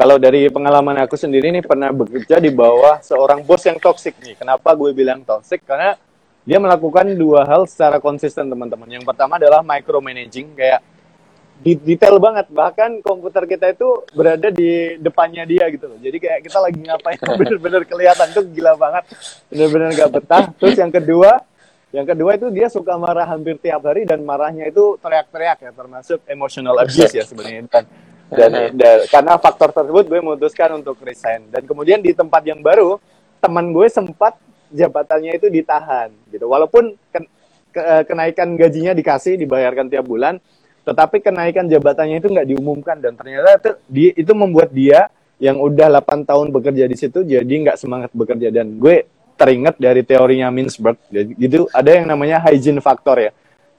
[0.01, 4.33] Kalau dari pengalaman aku sendiri nih pernah bekerja di bawah seorang bos yang toksik nih.
[4.33, 5.61] Kenapa gue bilang toksik?
[5.61, 5.93] Karena
[6.41, 8.89] dia melakukan dua hal secara konsisten teman-teman.
[8.89, 10.81] Yang pertama adalah micromanaging kayak
[11.61, 12.49] detail banget.
[12.49, 15.97] Bahkan komputer kita itu berada di depannya dia gitu loh.
[16.01, 19.03] Jadi kayak kita lagi ngapain bener-bener kelihatan tuh gila banget.
[19.53, 20.45] Bener-bener gak betah.
[20.57, 21.45] Terus yang kedua
[21.91, 26.23] yang kedua itu dia suka marah hampir tiap hari dan marahnya itu teriak-teriak ya termasuk
[26.23, 27.83] emotional abuse ya sebenarnya dan,
[28.31, 31.51] dan, dan karena faktor tersebut gue memutuskan untuk resign.
[31.51, 32.95] Dan kemudian di tempat yang baru
[33.43, 34.39] teman gue sempat
[34.71, 36.47] jabatannya itu ditahan gitu.
[36.47, 37.27] Walaupun ken,
[37.75, 40.39] ke, kenaikan gajinya dikasih dibayarkan tiap bulan,
[40.81, 45.89] tetapi kenaikan jabatannya itu nggak diumumkan dan ternyata itu, di, itu membuat dia yang udah
[46.01, 48.49] 8 tahun bekerja di situ jadi nggak semangat bekerja.
[48.49, 49.05] Dan gue
[49.37, 53.31] teringat dari teorinya Mintzberg jadi itu ada yang namanya hygiene factor ya.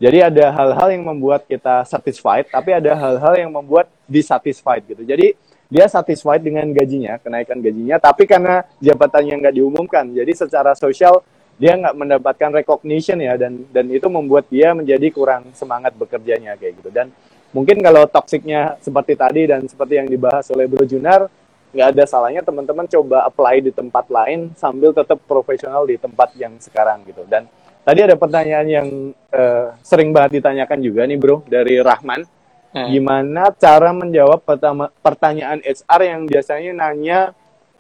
[0.03, 5.07] Jadi ada hal-hal yang membuat kita satisfied tapi ada hal-hal yang membuat dissatisfied gitu.
[5.07, 5.39] Jadi
[5.73, 11.25] dia satisfied dengan gajinya, kenaikan gajinya, tapi karena jabatannya nggak diumumkan, jadi secara sosial
[11.63, 16.83] dia nggak mendapatkan recognition ya, dan dan itu membuat dia menjadi kurang semangat bekerjanya kayak
[16.83, 16.91] gitu.
[16.91, 17.15] Dan
[17.55, 21.31] mungkin kalau toksiknya seperti tadi dan seperti yang dibahas oleh Bro Junar,
[21.71, 26.59] nggak ada salahnya teman-teman coba apply di tempat lain sambil tetap profesional di tempat yang
[26.59, 27.23] sekarang gitu.
[27.31, 27.47] Dan
[27.87, 28.89] tadi ada pertanyaan yang
[29.31, 32.43] uh, sering banget ditanyakan juga nih Bro dari Rahman
[32.73, 32.89] Hmm.
[32.89, 37.19] Gimana cara menjawab pertama, pertanyaan HR yang biasanya nanya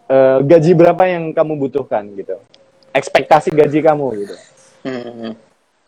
[0.04, 2.36] uh, gaji berapa yang kamu butuhkan gitu,
[2.92, 4.36] ekspektasi gaji kamu gitu.
[4.84, 5.32] Hmm,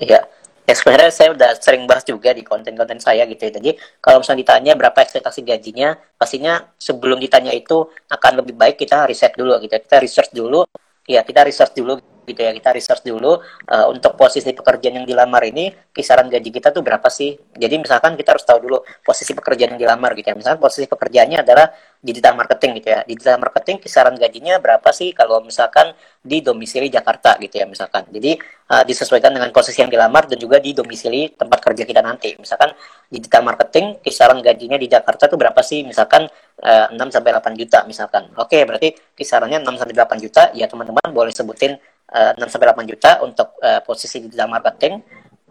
[0.00, 0.24] iya.
[0.64, 3.52] Ya sebenarnya saya udah sering bahas juga di konten-konten saya gitu ya.
[3.60, 9.04] Jadi kalau misalnya ditanya berapa ekspektasi gajinya, pastinya sebelum ditanya itu akan lebih baik kita
[9.04, 9.76] riset dulu gitu.
[9.76, 10.64] Kita research dulu,
[11.04, 12.50] ya kita research dulu gitu ya.
[12.50, 13.38] Kita research dulu
[13.70, 17.36] uh, untuk posisi pekerjaan yang dilamar ini kisaran gaji kita tuh berapa sih?
[17.54, 20.36] Jadi misalkan kita harus tahu dulu posisi pekerjaan yang dilamar gitu ya.
[20.36, 21.70] Misalkan posisi pekerjaannya adalah
[22.04, 23.00] digital marketing gitu ya.
[23.08, 28.08] Digital marketing kisaran gajinya berapa sih kalau misalkan di domisili Jakarta gitu ya misalkan.
[28.08, 28.40] Jadi
[28.72, 32.36] uh, disesuaikan dengan posisi yang dilamar dan juga di domisili tempat kerja kita nanti.
[32.40, 32.72] Misalkan
[33.12, 35.84] digital marketing kisaran gajinya di Jakarta tuh berapa sih?
[35.84, 36.28] Misalkan
[36.64, 38.32] uh, 6 sampai 8 juta misalkan.
[38.40, 40.42] Oke berarti kisarannya 6 sampai 8 juta.
[40.56, 41.76] Ya teman-teman boleh sebutin
[42.12, 45.00] uh, 6 sampai 8 juta untuk uh, posisi di dalam marketing.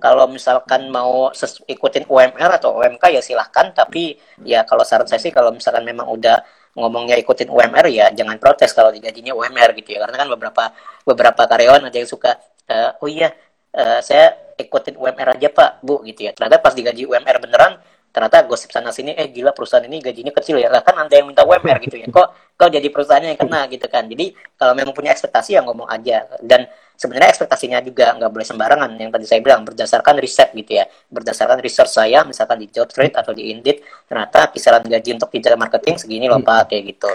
[0.04, 1.32] Kalau misalkan mau
[1.64, 6.12] ikutin UMR atau UMK ya silahkan, tapi ya kalau saran saya sih kalau misalkan memang
[6.12, 6.43] udah
[6.76, 10.04] ngomongnya ikutin UMR ya jangan protes kalau digajinya UMR gitu ya.
[10.04, 10.64] Karena kan beberapa
[11.08, 12.36] beberapa karyawan ada yang suka
[12.68, 13.32] uh, oh iya
[13.80, 16.32] uh, saya ikutin UMR aja pak bu gitu ya.
[16.36, 17.80] Ternyata pas digaji UMR beneran
[18.14, 20.68] ternyata gosip sana sini eh gila perusahaan ini gajinya kecil ya.
[20.84, 22.12] Kan anda yang minta UMR gitu ya.
[22.12, 24.07] Kok kok jadi perusahaannya yang kena gitu kan.
[24.07, 26.24] Jadi kalau memang punya ekspektasi ya ngomong aja.
[26.39, 26.64] Dan
[26.95, 30.88] sebenarnya ekspektasinya juga nggak boleh sembarangan yang tadi saya bilang berdasarkan riset gitu ya.
[31.11, 35.59] Berdasarkan research saya misalkan di job trade atau di Indeed ternyata kisaran gaji untuk digital
[35.59, 37.11] marketing segini loh pak kayak gitu.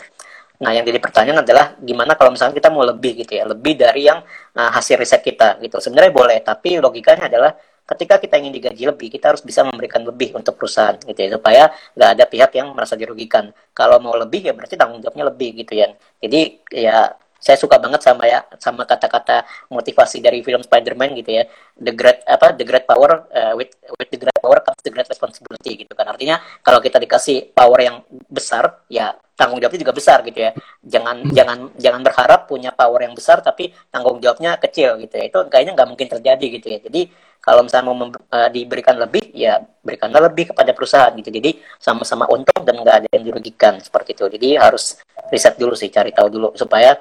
[0.59, 4.11] Nah, yang jadi pertanyaan adalah gimana kalau misalnya kita mau lebih gitu ya, lebih dari
[4.11, 4.19] yang
[4.59, 5.79] uh, hasil riset kita gitu.
[5.79, 7.55] Sebenarnya boleh, tapi logikanya adalah
[7.89, 11.63] ketika kita ingin digaji lebih, kita harus bisa memberikan lebih untuk perusahaan gitu ya, supaya
[11.97, 13.49] nggak ada pihak yang merasa dirugikan.
[13.73, 15.89] Kalau mau lebih ya berarti tanggung jawabnya lebih gitu ya.
[16.21, 21.47] Jadi ya saya suka banget sama ya sama kata-kata motivasi dari film Spider-Man gitu ya
[21.79, 25.07] the great apa the great power uh, with with the great power comes the great
[25.11, 26.07] responsibility gitu kan.
[26.09, 27.97] Artinya kalau kita dikasih power yang
[28.31, 30.51] besar ya tanggung jawabnya juga besar gitu ya.
[30.83, 35.25] Jangan jangan jangan berharap punya power yang besar tapi tanggung jawabnya kecil gitu ya.
[35.31, 36.79] Itu kayaknya nggak mungkin terjadi gitu ya.
[36.83, 37.01] Jadi
[37.39, 41.31] kalau misalnya mau uh, diberikan lebih ya berikanlah lebih kepada perusahaan gitu.
[41.31, 44.27] Jadi sama-sama untung dan nggak ada yang dirugikan seperti itu.
[44.27, 44.99] Jadi harus
[45.31, 46.99] riset dulu sih cari tahu dulu supaya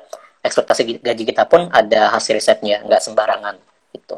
[0.47, 3.55] ekspektasi gaji kita pun ada hasil risetnya nggak sembarangan
[3.91, 4.15] gitu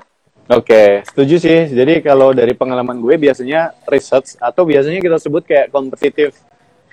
[0.50, 1.60] Oke, okay, setuju sih.
[1.70, 6.41] Jadi kalau dari pengalaman gue biasanya research atau biasanya kita sebut kayak kompetitif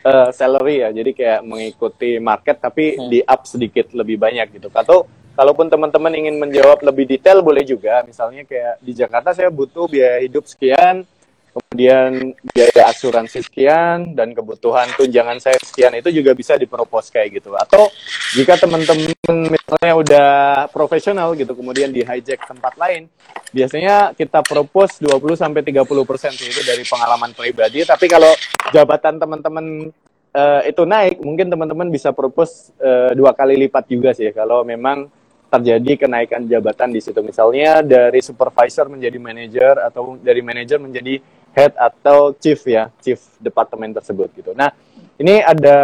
[0.05, 0.93] uh, salary ya.
[0.93, 3.09] Jadi kayak mengikuti market tapi hmm.
[3.09, 4.69] di up sedikit lebih banyak gitu.
[4.69, 8.05] Atau kalaupun teman-teman ingin menjawab lebih detail boleh juga.
[8.05, 11.09] Misalnya kayak di Jakarta saya butuh biaya hidup sekian,
[11.57, 17.57] kemudian biaya asuransi sekian dan kebutuhan tunjangan saya sekian itu juga bisa dipropos kayak gitu.
[17.57, 17.89] Atau
[18.37, 19.09] jika teman-teman
[19.49, 20.31] misalnya udah
[20.69, 23.09] profesional gitu kemudian di hijack tempat lain
[23.57, 27.89] biasanya kita propos 20 sampai 30 persen itu dari pengalaman pribadi.
[27.89, 28.37] Tapi kalau
[28.69, 29.89] jabatan teman-teman
[30.37, 34.29] uh, itu naik mungkin teman-teman bisa propos uh, dua kali lipat juga sih.
[34.37, 35.09] Kalau memang
[35.47, 37.23] terjadi kenaikan jabatan di situ.
[37.23, 41.23] Misalnya dari supervisor menjadi manager atau dari manager menjadi
[41.57, 44.53] head atau chief ya, chief departemen tersebut gitu.
[44.53, 44.77] Nah,
[45.17, 45.77] ini ada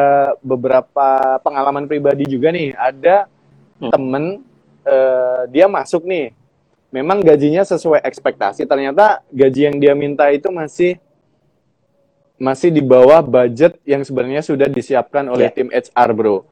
[0.44, 2.76] beberapa pengalaman pribadi juga nih.
[2.76, 3.24] Ada
[3.80, 3.88] hmm.
[3.88, 4.24] temen
[4.84, 6.36] uh, dia masuk nih,
[6.92, 8.68] memang gajinya sesuai ekspektasi.
[8.68, 11.00] Ternyata gaji yang dia minta itu masih
[12.36, 15.56] masih di bawah budget yang sebenarnya sudah disiapkan oleh yeah.
[15.56, 16.44] tim HR, bro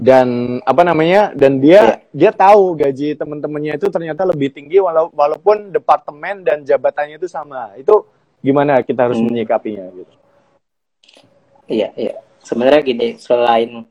[0.00, 1.96] dan apa namanya dan dia yeah.
[2.10, 7.76] dia tahu gaji teman-temannya itu ternyata lebih tinggi walau, walaupun departemen dan jabatannya itu sama.
[7.76, 8.08] Itu
[8.40, 9.28] gimana kita harus hmm.
[9.28, 10.14] menyikapinya gitu?
[11.68, 12.14] Iya iya.
[12.42, 13.86] Sebenarnya gini selain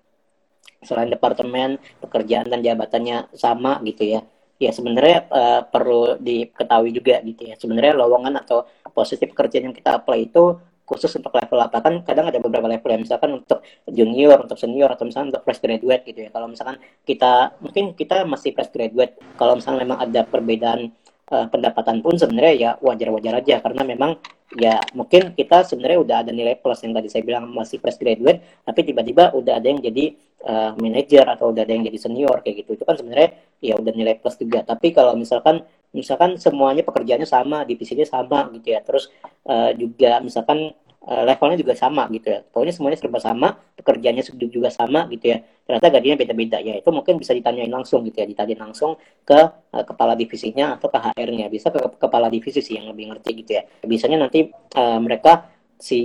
[0.82, 4.22] selain departemen pekerjaan dan jabatannya sama gitu ya.
[4.62, 7.56] Ya sebenarnya uh, perlu diketahui juga gitu ya.
[7.58, 10.58] Sebenarnya lowongan atau posisi pekerjaan yang kita apply itu
[10.92, 14.92] khusus untuk level apa kan kadang ada beberapa level ya misalkan untuk junior untuk senior
[14.92, 16.30] atau misalkan untuk fresh graduate gitu ya.
[16.36, 16.76] Kalau misalkan
[17.08, 20.92] kita mungkin kita masih fresh graduate kalau misalnya memang ada perbedaan
[21.32, 24.12] uh, pendapatan pun sebenarnya ya wajar-wajar aja karena memang
[24.60, 28.44] ya mungkin kita sebenarnya udah ada nilai plus yang tadi saya bilang masih fresh graduate
[28.68, 30.12] tapi tiba-tiba udah ada yang jadi
[30.44, 32.76] uh, manager atau udah ada yang jadi senior kayak gitu.
[32.76, 34.66] Itu kan sebenarnya ya udah nilai plus juga.
[34.66, 38.80] Tapi kalau misalkan misalkan semuanya pekerjaannya sama divisinya sama gitu ya.
[38.84, 39.08] Terus
[39.48, 40.74] uh, juga misalkan
[41.08, 42.39] uh, levelnya juga sama gitu ya.
[42.45, 45.38] Pokoknya semuanya serba sama pekerjaannya juga sama gitu ya.
[45.66, 46.74] Ternyata gajinya beda-beda ya.
[46.78, 48.28] Itu mungkin bisa ditanyain langsung gitu ya.
[48.30, 49.39] Ditanyain langsung ke
[49.74, 53.52] uh, kepala divisinya atau ke HR-nya bisa ke kepala divisi sih yang lebih ngerti gitu
[53.58, 53.64] ya.
[53.86, 55.49] Biasanya nanti uh, mereka
[55.82, 55.97] si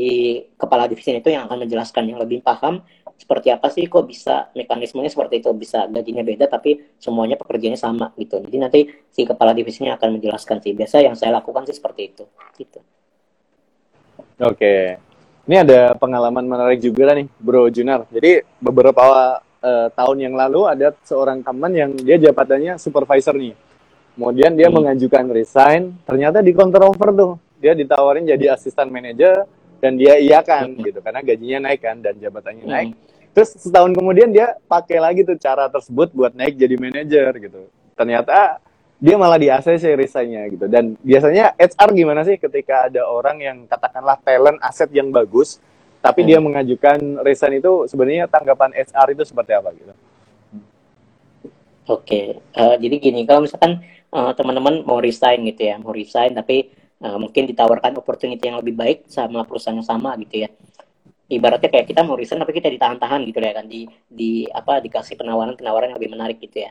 [0.57, 2.81] kepala divisi itu yang akan menjelaskan yang lebih paham
[3.17, 5.53] seperti apa sih kok bisa mekanismenya seperti itu.
[5.53, 8.41] Bisa gajinya beda tapi semuanya pekerjaannya sama gitu.
[8.41, 8.81] Jadi nanti
[9.13, 10.73] si kepala divisinya akan menjelaskan sih.
[10.73, 12.25] Biasa yang saya lakukan sih seperti itu.
[12.57, 12.81] Gitu
[14.41, 14.75] oke
[15.47, 20.93] ini ada pengalaman menarik juga nih bro Junar jadi beberapa uh, tahun yang lalu ada
[21.07, 23.55] seorang teman yang dia jabatannya supervisor nih
[24.17, 24.77] kemudian dia hmm.
[24.81, 29.45] mengajukan resign ternyata di counter offer tuh dia ditawarin jadi asisten manajer
[29.81, 30.83] dan dia iya kan hmm.
[30.83, 32.73] gitu karena gajinya naik kan dan jabatannya hmm.
[32.73, 32.91] naik
[33.37, 38.65] terus setahun kemudian dia pakai lagi tuh cara tersebut buat naik jadi manajer gitu ternyata
[38.97, 40.67] dia malah di ACC resignnya gitu.
[40.69, 45.61] Dan biasanya HR gimana sih ketika ada orang yang katakanlah talent aset yang bagus
[46.07, 46.29] tapi hmm.
[46.29, 49.93] dia mengajukan resign itu sebenarnya tanggapan HR itu seperti apa gitu?
[51.87, 53.79] Oke, uh, jadi gini, kalau misalkan
[54.11, 56.71] uh, teman-teman mau resign gitu ya, mau resign tapi
[57.03, 60.51] uh, mungkin ditawarkan opportunity yang lebih baik sama perusahaan yang sama gitu ya.
[61.27, 65.19] Ibaratnya kayak kita mau resign tapi kita ditahan-tahan gitu ya kan di di apa dikasih
[65.19, 66.71] penawaran-penawaran yang lebih menarik gitu ya.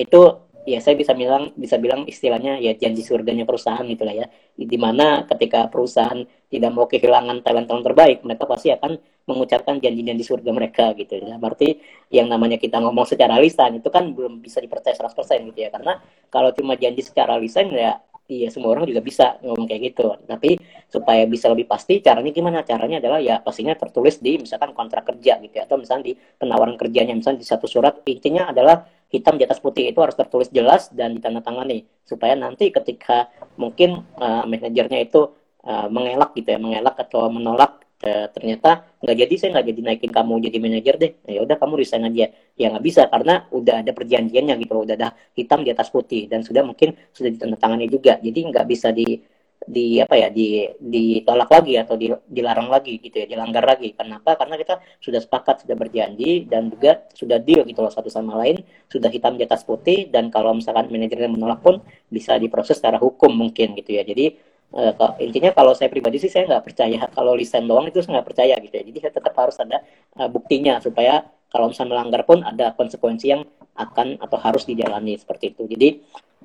[0.00, 4.26] Itu ya saya bisa bilang bisa bilang istilahnya ya janji surganya perusahaan gitu lah ya.
[4.58, 8.96] Di mana ketika perusahaan tidak mau kehilangan talent-talent terbaik mereka pasti akan
[9.28, 11.36] mengucapkan janji-janji surga mereka gitu ya.
[11.36, 11.78] Berarti
[12.08, 15.70] yang namanya kita ngomong secara lisan itu kan belum bisa dipercaya 100% gitu ya.
[15.70, 16.00] Karena
[16.32, 20.12] kalau cuma janji secara lisan ya Iya, semua orang juga bisa ngomong kayak gitu.
[20.28, 20.60] Tapi
[20.92, 22.60] supaya bisa lebih pasti, caranya gimana?
[22.60, 25.64] Caranya adalah ya pastinya tertulis di misalkan kontrak kerja gitu ya.
[25.64, 29.88] Atau misalnya di penawaran kerjanya, misalnya di satu surat, intinya adalah hitam di atas putih
[29.88, 31.88] itu harus tertulis jelas dan ditandatangani.
[32.04, 35.32] Supaya nanti ketika mungkin uh, manajernya itu
[35.64, 38.70] uh, mengelak gitu ya, mengelak atau menolak e, ternyata
[39.02, 41.12] nggak jadi saya nggak jadi naikin kamu jadi manajer deh.
[41.26, 42.26] Nah, ya udah kamu resign aja.
[42.58, 46.42] Ya nggak bisa karena udah ada perjanjiannya gitu udah ada hitam di atas putih dan
[46.46, 48.18] sudah mungkin sudah ditandatangani juga.
[48.22, 49.18] Jadi nggak bisa di
[49.68, 53.92] di apa ya di ditolak lagi atau di, dilarang lagi gitu ya dilanggar lagi.
[53.92, 54.38] Kenapa?
[54.40, 58.64] Karena kita sudah sepakat sudah berjanji dan juga sudah deal gitu loh satu sama lain
[58.88, 63.28] sudah hitam di atas putih dan kalau misalkan manajernya menolak pun bisa diproses secara hukum
[63.28, 64.02] mungkin gitu ya.
[64.08, 64.92] Jadi Uh,
[65.24, 68.54] intinya kalau saya pribadi sih saya nggak percaya kalau lisan doang itu saya nggak percaya
[68.60, 68.84] gitu ya.
[68.84, 69.80] Jadi saya tetap harus ada
[70.20, 73.42] uh, buktinya supaya kalau misalnya melanggar pun ada konsekuensi yang
[73.78, 75.64] akan atau harus dijalani seperti itu.
[75.64, 75.88] Jadi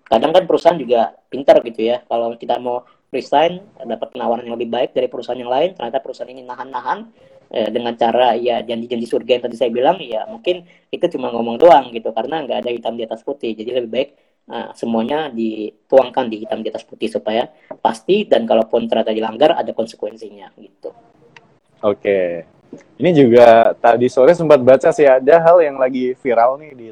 [0.08, 4.70] kadang kan perusahaan juga pintar gitu ya kalau kita mau resign dapat penawaran yang lebih
[4.74, 7.08] baik dari perusahaan yang lain ternyata perusahaan ini nahan-nahan
[7.54, 11.62] eh, dengan cara ya janji-janji surga yang tadi saya bilang ya mungkin itu cuma ngomong
[11.62, 14.10] doang gitu karena nggak ada hitam di atas putih jadi lebih baik
[14.50, 19.72] uh, semuanya dituangkan di hitam di atas putih supaya pasti dan kalaupun ternyata dilanggar ada
[19.72, 20.90] konsekuensinya gitu
[21.84, 22.20] oke
[22.98, 26.88] ini juga tadi sore sempat baca sih ada hal yang lagi viral nih di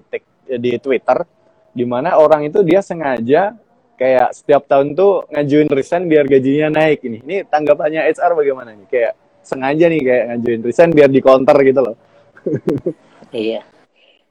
[0.62, 1.26] di Twitter
[1.72, 3.56] di mana orang itu dia sengaja
[4.02, 7.22] kayak setiap tahun tuh ngajuin resign biar gajinya naik ini.
[7.22, 8.88] Ini tanggapannya HR bagaimana nih?
[8.90, 9.14] Kayak
[9.46, 11.96] sengaja nih kayak ngajuin resign biar di counter gitu loh.
[13.30, 13.62] iya.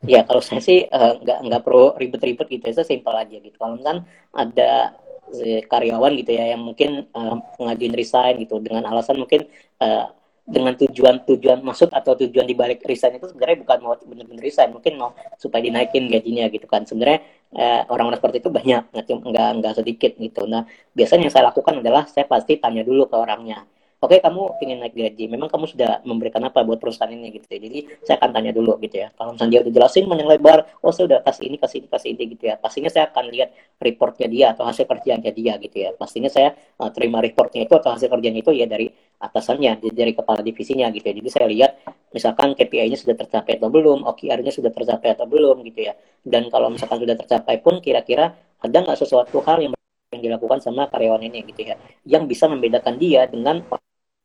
[0.00, 3.52] Ya kalau saya sih uh, nggak nggak perlu ribet-ribet gitu ya, saya simpel aja gitu.
[3.60, 4.96] Kalau kan ada
[5.36, 9.44] eh, karyawan gitu ya yang mungkin uh, ngajuin resign gitu dengan alasan mungkin
[9.84, 10.08] uh,
[10.50, 14.92] dengan tujuan tujuan maksud atau tujuan dibalik resign itu sebenarnya bukan mau benar-benar resign mungkin
[14.98, 16.82] mau supaya dinaikin gajinya gitu kan.
[16.88, 17.20] Sebenarnya
[17.54, 18.82] eh, orang-orang seperti itu banyak
[19.30, 20.42] nggak nggak sedikit gitu.
[20.48, 20.64] Nah
[20.96, 23.62] biasanya yang saya lakukan adalah saya pasti tanya dulu ke orangnya
[24.00, 25.24] oke okay, kamu ingin naik gaji.
[25.28, 27.58] Memang kamu sudah memberikan apa buat perusahaan ini gitu ya.
[27.60, 29.12] Jadi saya akan tanya dulu gitu ya.
[29.12, 32.08] Kalau misalnya dia udah jelasin panjang lebar oh saya udah kasih ini kasih ini kasih
[32.16, 32.54] ini gitu ya.
[32.56, 35.90] Pastinya saya akan lihat reportnya dia atau hasil kerjanya dia gitu ya.
[35.92, 38.88] Pastinya saya uh, terima reportnya itu atau hasil kerjanya itu ya dari
[39.20, 41.14] atasannya dari kepala divisinya gitu ya.
[41.20, 41.70] Jadi saya lihat
[42.16, 45.92] misalkan KPI-nya sudah tercapai atau belum OKR-nya sudah tercapai atau belum gitu ya.
[46.24, 48.32] Dan kalau misalkan sudah tercapai pun kira-kira
[48.64, 49.72] ada nggak sesuatu hal yang
[50.10, 51.76] yang dilakukan sama karyawan ini gitu ya.
[52.08, 53.60] Yang bisa membedakan dia dengan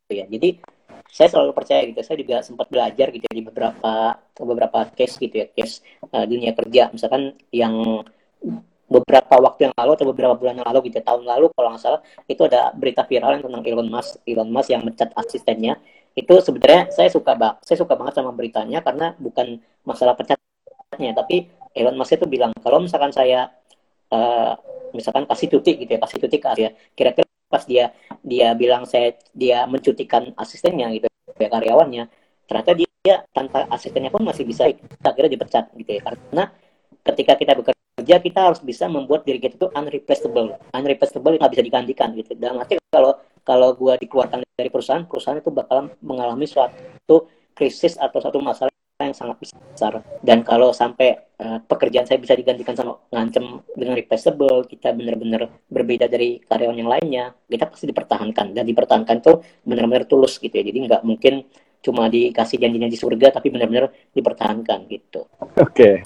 [0.10, 0.26] ya.
[0.30, 0.62] Jadi
[1.10, 2.00] saya selalu percaya gitu.
[2.06, 5.82] Saya juga sempat belajar gitu di beberapa beberapa case gitu ya case
[6.12, 6.92] uh, dunia kerja.
[6.94, 8.04] Misalkan yang
[8.86, 12.02] beberapa waktu yang lalu atau beberapa bulan yang lalu gitu tahun lalu kalau nggak salah
[12.30, 14.22] itu ada berita viral yang tentang Elon Musk.
[14.30, 15.82] Elon Musk yang mencat asistennya.
[16.16, 21.50] Itu sebenarnya saya suka banget saya suka banget sama beritanya karena bukan masalah pecatnya tapi
[21.76, 23.52] Elon Musk itu bilang kalau misalkan saya
[24.16, 24.56] uh,
[24.96, 29.16] misalkan kasih cuti gitu ya kasih cuti ke Asia kira-kira pas dia dia bilang saya
[29.32, 31.08] dia mencutikan asistennya gitu
[31.40, 32.12] ya karyawannya.
[32.52, 34.68] Ternyata dia tanpa asistennya pun masih bisa
[35.16, 36.02] kira dipecat gitu ya.
[36.04, 36.44] Karena
[37.08, 40.60] ketika kita bekerja kita harus bisa membuat diri kita itu unreplaceable.
[40.76, 42.36] Unreplaceable nggak bisa digantikan gitu.
[42.36, 43.16] Dalam arti kalau
[43.48, 49.12] kalau gua dikeluarkan dari perusahaan perusahaan itu bakal mengalami suatu krisis atau suatu masalah yang
[49.12, 53.44] sangat besar dan kalau sampai uh, pekerjaan saya bisa digantikan sama ngancem
[53.76, 59.44] dengan replaceable kita benar-benar berbeda dari karyawan yang lainnya kita pasti dipertahankan dan dipertahankan tuh
[59.68, 61.44] benar-benar tulus gitu ya jadi nggak mungkin
[61.84, 66.00] cuma dikasih janjinya di surga tapi benar-benar dipertahankan gitu oke okay.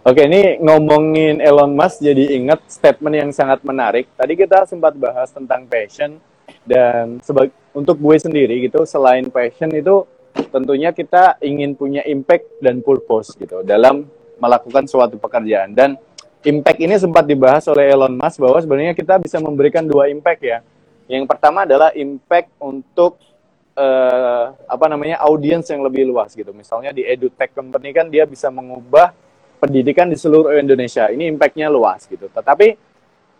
[0.00, 4.08] Oke, ini ngomongin Elon Musk jadi ingat statement yang sangat menarik.
[4.16, 6.16] Tadi kita sempat bahas tentang passion
[6.64, 10.08] dan sebagai untuk gue sendiri gitu, selain passion itu
[10.50, 14.06] tentunya kita ingin punya impact dan purpose gitu dalam
[14.40, 16.00] melakukan suatu pekerjaan dan
[16.44, 20.58] impact ini sempat dibahas oleh Elon Musk bahwa sebenarnya kita bisa memberikan dua impact ya.
[21.10, 23.18] Yang pertama adalah impact untuk
[23.76, 26.54] uh, apa namanya audiens yang lebih luas gitu.
[26.54, 29.12] Misalnya di edutech company kan dia bisa mengubah
[29.60, 31.12] pendidikan di seluruh Indonesia.
[31.12, 32.30] Ini impactnya luas gitu.
[32.32, 32.68] Tetapi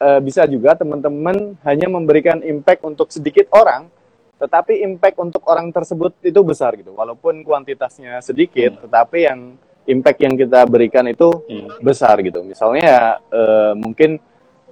[0.03, 3.89] uh, bisa juga teman-teman hanya memberikan impact untuk sedikit orang
[4.41, 6.97] tetapi impact untuk orang tersebut itu besar gitu.
[6.97, 8.83] Walaupun kuantitasnya sedikit hmm.
[8.89, 9.41] tetapi yang
[9.85, 11.85] impact yang kita berikan itu hmm.
[11.85, 12.41] besar gitu.
[12.41, 14.17] Misalnya ya, eh, mungkin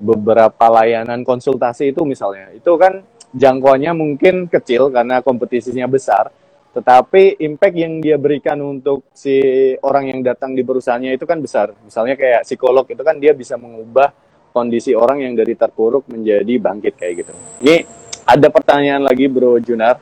[0.01, 3.05] beberapa layanan konsultasi itu misalnya itu kan
[3.35, 6.33] jangkauannya mungkin kecil karena kompetisinya besar.
[6.73, 9.37] Tetapi impact yang dia berikan untuk si
[9.85, 11.77] orang yang datang di perusahaannya itu kan besar.
[11.85, 14.15] Misalnya kayak psikolog itu kan dia bisa mengubah
[14.55, 17.33] kondisi orang yang dari terpuruk menjadi bangkit kayak gitu.
[17.67, 17.98] Ini
[18.29, 19.97] ada pertanyaan lagi Bro Junar.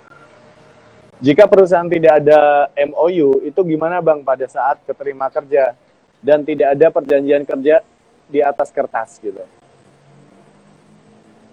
[1.23, 5.73] Jika perusahaan tidak ada MOU, itu gimana Bang pada saat keterima kerja
[6.21, 7.81] dan tidak ada perjanjian kerja
[8.27, 9.41] di atas kertas gitu?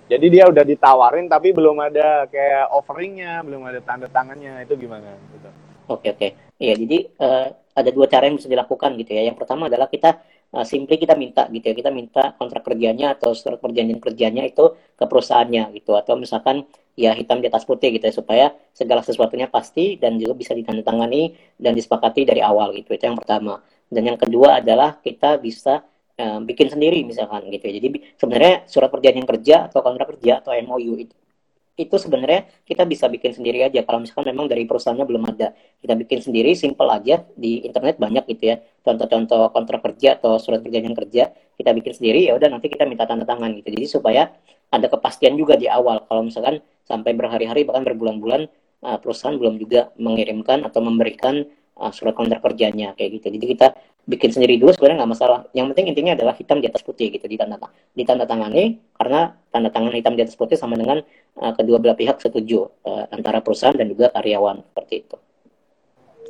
[0.09, 5.15] Jadi dia udah ditawarin tapi belum ada kayak offeringnya, belum ada tanda tangannya, itu gimana?
[5.31, 5.49] Gitu.
[5.87, 6.27] Oke oke,
[6.59, 9.31] iya jadi uh, ada dua cara yang bisa dilakukan gitu ya.
[9.31, 10.19] Yang pertama adalah kita
[10.53, 14.77] uh, simply kita minta gitu ya kita minta kontrak kerjanya atau surat perjanjian kerjanya itu
[14.95, 15.97] ke perusahaannya gitu.
[15.97, 20.37] Atau misalkan ya hitam di atas putih gitu ya supaya segala sesuatunya pasti dan juga
[20.37, 22.93] bisa ditandatangani dan disepakati dari awal gitu.
[22.93, 23.59] Itu yang pertama.
[23.89, 25.81] Dan yang kedua adalah kita bisa
[26.21, 27.73] uh, bikin sendiri misalkan gitu ya.
[27.81, 27.87] Jadi
[28.17, 31.22] sebenarnya surat perjanjian kerja atau kontrak kerja atau MOU itu
[31.73, 33.81] itu sebenarnya kita bisa bikin sendiri aja.
[33.81, 38.29] Kalau misalkan memang dari perusahaannya belum ada kita bikin sendiri simple aja di internet banyak
[38.29, 38.55] gitu ya.
[38.85, 43.09] Contoh-contoh kontrak kerja atau surat perjanjian kerja kita bikin sendiri ya udah nanti kita minta
[43.09, 43.73] tanda tangan gitu.
[43.73, 44.29] Jadi supaya
[44.69, 46.05] ada kepastian juga di awal.
[46.05, 48.45] Kalau misalkan sampai berhari-hari bahkan berbulan-bulan
[48.85, 51.41] uh, perusahaan belum juga mengirimkan atau memberikan
[51.77, 53.33] uh, surat kontrak kerjanya kayak gitu.
[53.33, 53.67] Jadi kita
[54.03, 55.39] bikin sendiri dulu sebenarnya nggak masalah.
[55.55, 57.55] Yang penting intinya adalah hitam di atas putih gitu ditanda
[57.95, 60.99] ditanda tangani karena tanda tangan hitam di atas putih sama dengan
[61.39, 65.17] uh, kedua belah pihak setuju uh, antara perusahaan dan juga karyawan seperti itu.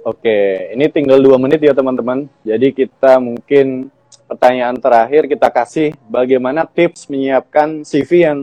[0.03, 2.27] Oke, ini tinggal dua menit ya teman-teman.
[2.43, 3.87] Jadi kita mungkin
[4.27, 8.39] pertanyaan terakhir kita kasih bagaimana tips menyiapkan CV yang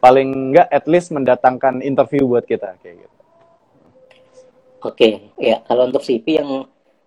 [0.00, 3.16] paling enggak at least mendatangkan interview buat kita kayak gitu.
[4.86, 6.64] Oke, ya kalau untuk CV yang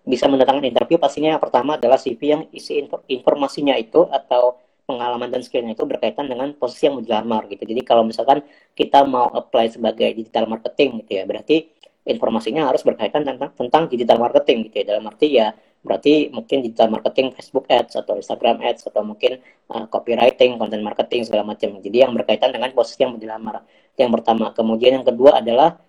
[0.07, 4.57] bisa mendatangkan interview pastinya yang pertama adalah CV yang isi informasinya itu atau
[4.89, 7.61] pengalaman dan skillnya itu berkaitan dengan posisi yang mau dilamar gitu.
[7.61, 8.41] Jadi kalau misalkan
[8.73, 11.69] kita mau apply sebagai digital marketing gitu ya, berarti
[12.09, 16.91] informasinya harus berkaitan tentang, tentang digital marketing gitu ya dalam arti ya berarti mungkin digital
[16.91, 19.39] marketing Facebook Ads atau Instagram Ads atau mungkin
[19.71, 21.79] uh, copywriting, content marketing segala macam.
[21.79, 23.63] Jadi yang berkaitan dengan posisi yang mau dilamar.
[23.95, 25.79] Yang pertama, kemudian yang kedua adalah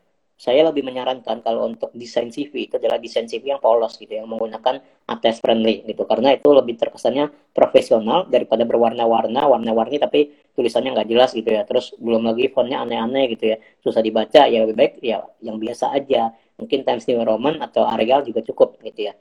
[0.40, 4.24] saya lebih menyarankan kalau untuk desain CV itu adalah desain CV yang polos gitu yang
[4.24, 6.08] menggunakan attach friendly gitu.
[6.08, 11.68] Karena itu lebih terkesannya profesional daripada berwarna-warna warna-warni tapi tulisannya nggak jelas gitu ya.
[11.68, 13.60] Terus belum lagi fontnya aneh-aneh gitu ya.
[13.84, 16.32] Susah dibaca ya lebih baik ya yang biasa aja.
[16.56, 19.14] Mungkin Times New Roman atau Arial juga cukup gitu ya.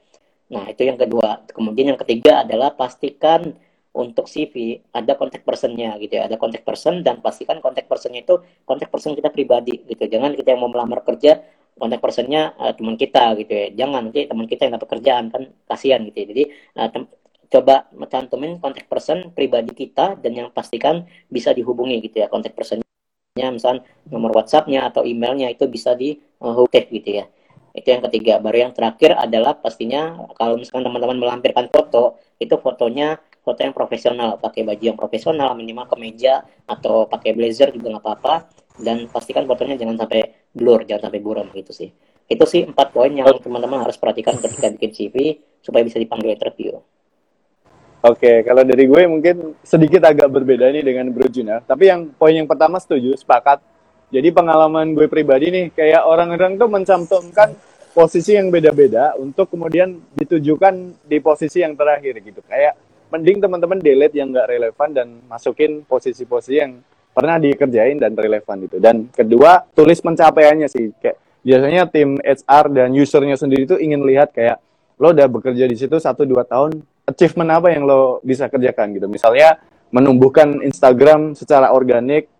[0.56, 1.44] Nah itu yang kedua.
[1.52, 3.60] Kemudian yang ketiga adalah pastikan
[3.90, 6.30] untuk CV ada kontak personnya gitu ya.
[6.30, 10.06] Ada kontak person dan pastikan kontak personnya itu kontak person kita pribadi gitu.
[10.06, 11.42] Jangan kita yang mau melamar kerja
[11.74, 13.66] kontak personnya uh, teman kita gitu ya.
[13.74, 16.26] Jangan nanti teman kita yang dapat kerjaan kan kasihan gitu ya.
[16.30, 16.44] Jadi
[16.78, 16.88] uh,
[17.50, 17.74] coba
[18.06, 22.30] cantumin kontak person pribadi kita dan yang pastikan bisa dihubungi gitu ya.
[22.30, 22.86] Kontak personnya
[23.50, 27.26] misal nomor WhatsAppnya atau emailnya itu bisa di uh, gitu ya.
[27.74, 28.38] Itu yang ketiga.
[28.38, 34.36] Baru yang terakhir adalah pastinya kalau misalkan teman-teman melampirkan foto itu fotonya foto yang profesional
[34.36, 38.34] pakai baju yang profesional minimal kemeja atau pakai blazer juga nggak apa-apa
[38.80, 41.90] dan pastikan fotonya jangan sampai blur jangan sampai buram gitu sih
[42.30, 45.14] itu sih empat poin yang teman-teman harus perhatikan ketika bikin CV
[45.60, 46.78] supaya bisa dipanggil interview
[48.00, 51.60] Oke, kalau dari gue mungkin sedikit agak berbeda nih dengan Bro Juna.
[51.60, 53.60] Tapi yang poin yang pertama setuju, sepakat.
[54.08, 57.52] Jadi pengalaman gue pribadi nih, kayak orang-orang tuh mencantumkan
[57.92, 62.40] posisi yang beda-beda untuk kemudian ditujukan di posisi yang terakhir gitu.
[62.48, 62.80] Kayak
[63.10, 66.78] mending teman-teman delete yang nggak relevan dan masukin posisi-posisi yang
[67.10, 68.78] pernah dikerjain dan relevan itu.
[68.78, 70.94] Dan kedua, tulis pencapaiannya sih.
[71.02, 74.62] Kayak biasanya tim HR dan usernya sendiri itu ingin lihat kayak
[75.00, 79.10] lo udah bekerja di situ satu dua tahun, achievement apa yang lo bisa kerjakan gitu.
[79.10, 79.58] Misalnya
[79.90, 82.30] menumbuhkan Instagram secara organik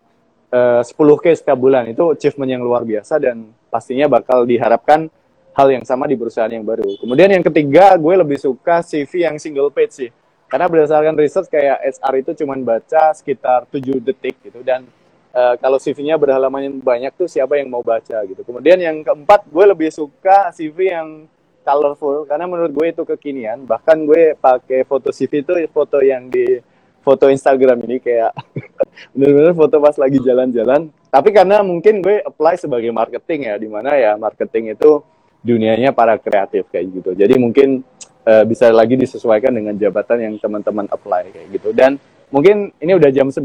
[0.55, 5.11] uh, 10k setiap bulan itu achievement yang luar biasa dan pastinya bakal diharapkan
[5.51, 6.95] hal yang sama di perusahaan yang baru.
[6.95, 10.09] Kemudian yang ketiga, gue lebih suka CV yang single page sih
[10.51, 14.83] karena berdasarkan research kayak SR itu cuma baca sekitar 7 detik gitu dan
[15.31, 18.43] uh, kalau CV-nya berhalaman banyak tuh siapa yang mau baca gitu.
[18.43, 21.31] Kemudian yang keempat gue lebih suka CV yang
[21.63, 23.63] colorful karena menurut gue itu kekinian.
[23.63, 26.59] Bahkan gue pakai foto CV itu foto yang di
[27.01, 28.35] foto Instagram ini kayak
[29.15, 30.91] bener-bener foto pas lagi jalan-jalan.
[31.11, 34.99] Tapi karena mungkin gue apply sebagai marketing ya, di mana ya marketing itu
[35.41, 37.11] dunianya para kreatif kayak gitu.
[37.17, 37.81] Jadi mungkin
[38.25, 41.69] uh, bisa lagi disesuaikan dengan jabatan yang teman-teman apply kayak gitu.
[41.73, 41.97] Dan
[42.29, 43.37] mungkin ini udah jam 9,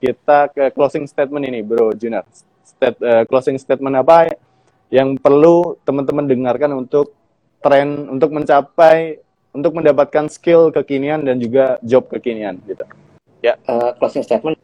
[0.00, 2.24] kita ke closing statement ini, Bro Junar.
[2.66, 4.36] Stat, uh, closing statement apa
[4.92, 7.14] yang perlu teman-teman dengarkan untuk
[7.58, 9.18] tren untuk mencapai
[9.50, 12.84] untuk mendapatkan skill kekinian dan juga job kekinian gitu.
[13.40, 13.56] Ya.
[13.64, 14.60] Uh, closing statement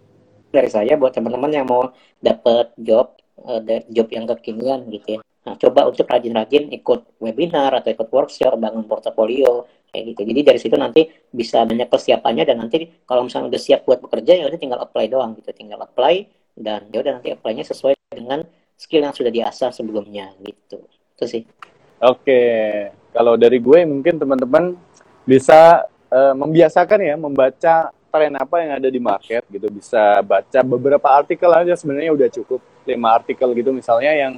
[0.52, 1.90] dari saya buat teman-teman yang mau
[2.20, 7.90] dapat job uh, job yang kekinian gitu ya Nah, coba untuk rajin-rajin ikut webinar atau
[7.90, 10.20] ikut workshop, bangun portofolio, kayak gitu.
[10.32, 14.38] Jadi dari situ nanti bisa banyak persiapannya dan nanti kalau misalnya udah siap buat bekerja
[14.38, 16.24] ya udah tinggal apply doang gitu, tinggal apply
[16.56, 18.46] dan ya udah nanti apply-nya sesuai dengan
[18.78, 20.80] skill yang sudah diasah sebelumnya gitu.
[21.18, 21.42] Itu sih.
[22.02, 22.42] Oke,
[23.14, 24.74] kalau dari gue mungkin teman-teman
[25.22, 31.08] bisa uh, membiasakan ya membaca tren apa yang ada di market gitu, bisa baca beberapa
[31.08, 34.32] artikel aja sebenarnya udah cukup lima artikel gitu misalnya yang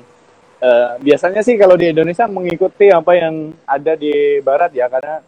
[0.65, 5.21] Uh, biasanya sih kalau di Indonesia mengikuti apa yang ada di Barat ya karena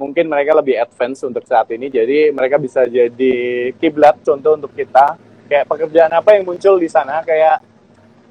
[0.00, 1.92] mungkin mereka lebih advance untuk saat ini.
[1.92, 3.34] Jadi mereka bisa jadi
[3.76, 5.20] kiblat contoh untuk kita.
[5.44, 7.60] Kayak pekerjaan apa yang muncul di sana kayak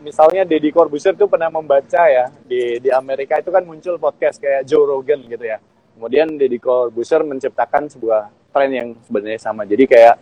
[0.01, 4.65] misalnya Deddy Corbuzier tuh pernah membaca ya di di Amerika itu kan muncul podcast kayak
[4.65, 5.61] Joe Rogan gitu ya.
[5.93, 9.61] Kemudian Deddy Corbuzier menciptakan sebuah tren yang sebenarnya sama.
[9.69, 10.15] Jadi kayak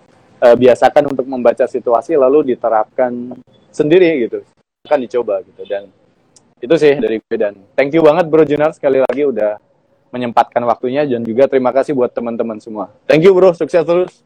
[0.44, 3.40] uh, biasakan untuk membaca situasi lalu diterapkan
[3.72, 4.44] sendiri gitu.
[4.84, 5.64] Akan dicoba gitu.
[5.64, 5.88] Dan
[6.60, 9.60] itu sih dari gue dan thank you banget Bro Junar sekali lagi udah
[10.10, 12.90] menyempatkan waktunya dan juga terima kasih buat teman-teman semua.
[13.06, 14.26] Thank you Bro, sukses terus.